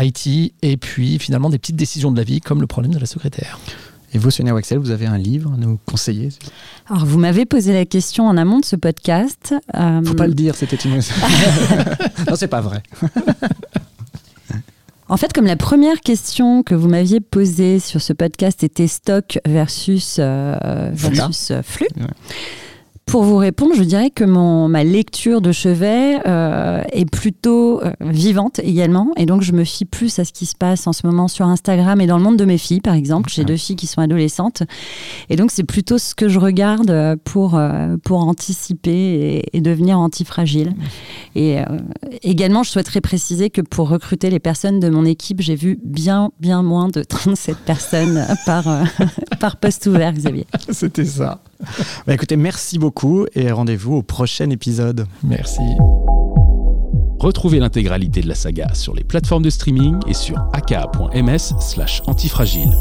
IT, 0.00 0.54
et 0.62 0.76
puis 0.76 1.18
finalement 1.18 1.50
des 1.50 1.58
petites 1.58 1.76
décisions 1.76 2.12
de 2.12 2.16
la 2.16 2.22
vie, 2.22 2.40
comme 2.40 2.60
le 2.60 2.68
problème 2.68 2.94
de 2.94 2.98
la 2.98 3.06
secrétaire. 3.06 3.58
Et 4.14 4.18
vous, 4.18 4.30
Sonia 4.30 4.54
Waxel, 4.54 4.78
vous 4.78 4.92
avez 4.92 5.06
un 5.06 5.18
livre 5.18 5.52
à 5.52 5.56
nous 5.56 5.80
conseiller 5.84 6.28
Alors, 6.88 7.04
vous 7.04 7.18
m'avez 7.18 7.44
posé 7.44 7.72
la 7.72 7.84
question 7.84 8.26
en 8.26 8.36
amont 8.36 8.60
de 8.60 8.64
ce 8.64 8.76
podcast. 8.76 9.52
Euh... 9.74 10.02
Faut 10.04 10.14
pas 10.14 10.28
le 10.28 10.34
dire, 10.34 10.54
c'était 10.54 10.76
une. 10.76 10.94
non, 12.28 12.36
c'est 12.36 12.48
pas 12.48 12.60
vrai. 12.60 12.82
En 15.08 15.16
fait, 15.16 15.32
comme 15.32 15.46
la 15.46 15.54
première 15.54 16.00
question 16.00 16.64
que 16.64 16.74
vous 16.74 16.88
m'aviez 16.88 17.20
posée 17.20 17.78
sur 17.78 18.02
ce 18.02 18.12
podcast 18.12 18.64
était 18.64 18.88
stock 18.88 19.38
versus, 19.46 20.16
euh, 20.18 20.90
versus 20.92 21.52
flux. 21.62 21.86
Pour 23.06 23.22
vous 23.22 23.36
répondre, 23.36 23.72
je 23.76 23.84
dirais 23.84 24.10
que 24.10 24.24
mon, 24.24 24.68
ma 24.68 24.82
lecture 24.82 25.40
de 25.40 25.52
chevet 25.52 26.18
euh, 26.26 26.82
est 26.90 27.08
plutôt 27.08 27.80
euh, 27.80 27.92
vivante 28.00 28.58
également. 28.58 29.12
Et 29.16 29.26
donc, 29.26 29.42
je 29.42 29.52
me 29.52 29.62
fie 29.62 29.84
plus 29.84 30.18
à 30.18 30.24
ce 30.24 30.32
qui 30.32 30.44
se 30.44 30.56
passe 30.56 30.88
en 30.88 30.92
ce 30.92 31.06
moment 31.06 31.28
sur 31.28 31.46
Instagram 31.46 32.00
et 32.00 32.08
dans 32.08 32.18
le 32.18 32.24
monde 32.24 32.36
de 32.36 32.44
mes 32.44 32.58
filles, 32.58 32.80
par 32.80 32.94
exemple. 32.94 33.30
J'ai 33.32 33.44
deux 33.44 33.56
filles 33.56 33.76
qui 33.76 33.86
sont 33.86 34.00
adolescentes. 34.00 34.64
Et 35.30 35.36
donc, 35.36 35.52
c'est 35.52 35.62
plutôt 35.62 35.98
ce 35.98 36.16
que 36.16 36.28
je 36.28 36.40
regarde 36.40 36.90
euh, 36.90 37.14
pour, 37.22 37.60
pour 38.02 38.18
anticiper 38.18 39.48
et, 39.52 39.60
devenir 39.60 40.00
antifragile. 40.00 40.74
Et 41.36 41.58
également, 42.22 42.64
je 42.64 42.70
souhaiterais 42.70 43.00
préciser 43.00 43.50
que 43.50 43.60
pour 43.60 43.88
recruter 43.88 44.30
les 44.30 44.40
personnes 44.40 44.80
de 44.80 44.88
mon 44.88 45.04
équipe, 45.04 45.40
j'ai 45.40 45.54
vu 45.54 45.78
bien, 45.84 46.30
bien 46.40 46.62
moins 46.62 46.88
de 46.88 47.04
37 47.04 47.56
personnes 47.58 48.26
par, 48.46 48.64
par 49.40 49.56
poste 49.58 49.86
ouvert, 49.86 50.12
Xavier. 50.12 50.46
C'était 50.70 51.04
ça. 51.04 51.40
Bah, 52.06 52.14
écoutez, 52.14 52.36
merci 52.36 52.78
beaucoup 52.78 53.26
et 53.34 53.50
rendez-vous 53.50 53.96
au 53.96 54.02
prochain 54.02 54.50
épisode. 54.50 55.06
Merci. 55.22 55.62
Retrouvez 57.18 57.58
l'intégralité 57.58 58.20
de 58.20 58.28
la 58.28 58.34
saga 58.34 58.72
sur 58.74 58.94
les 58.94 59.02
plateformes 59.02 59.42
de 59.42 59.50
streaming 59.50 59.96
et 60.06 60.14
sur 60.14 60.48
aka.ms 60.52 61.54
slash 61.60 62.02
antifragile. 62.06 62.76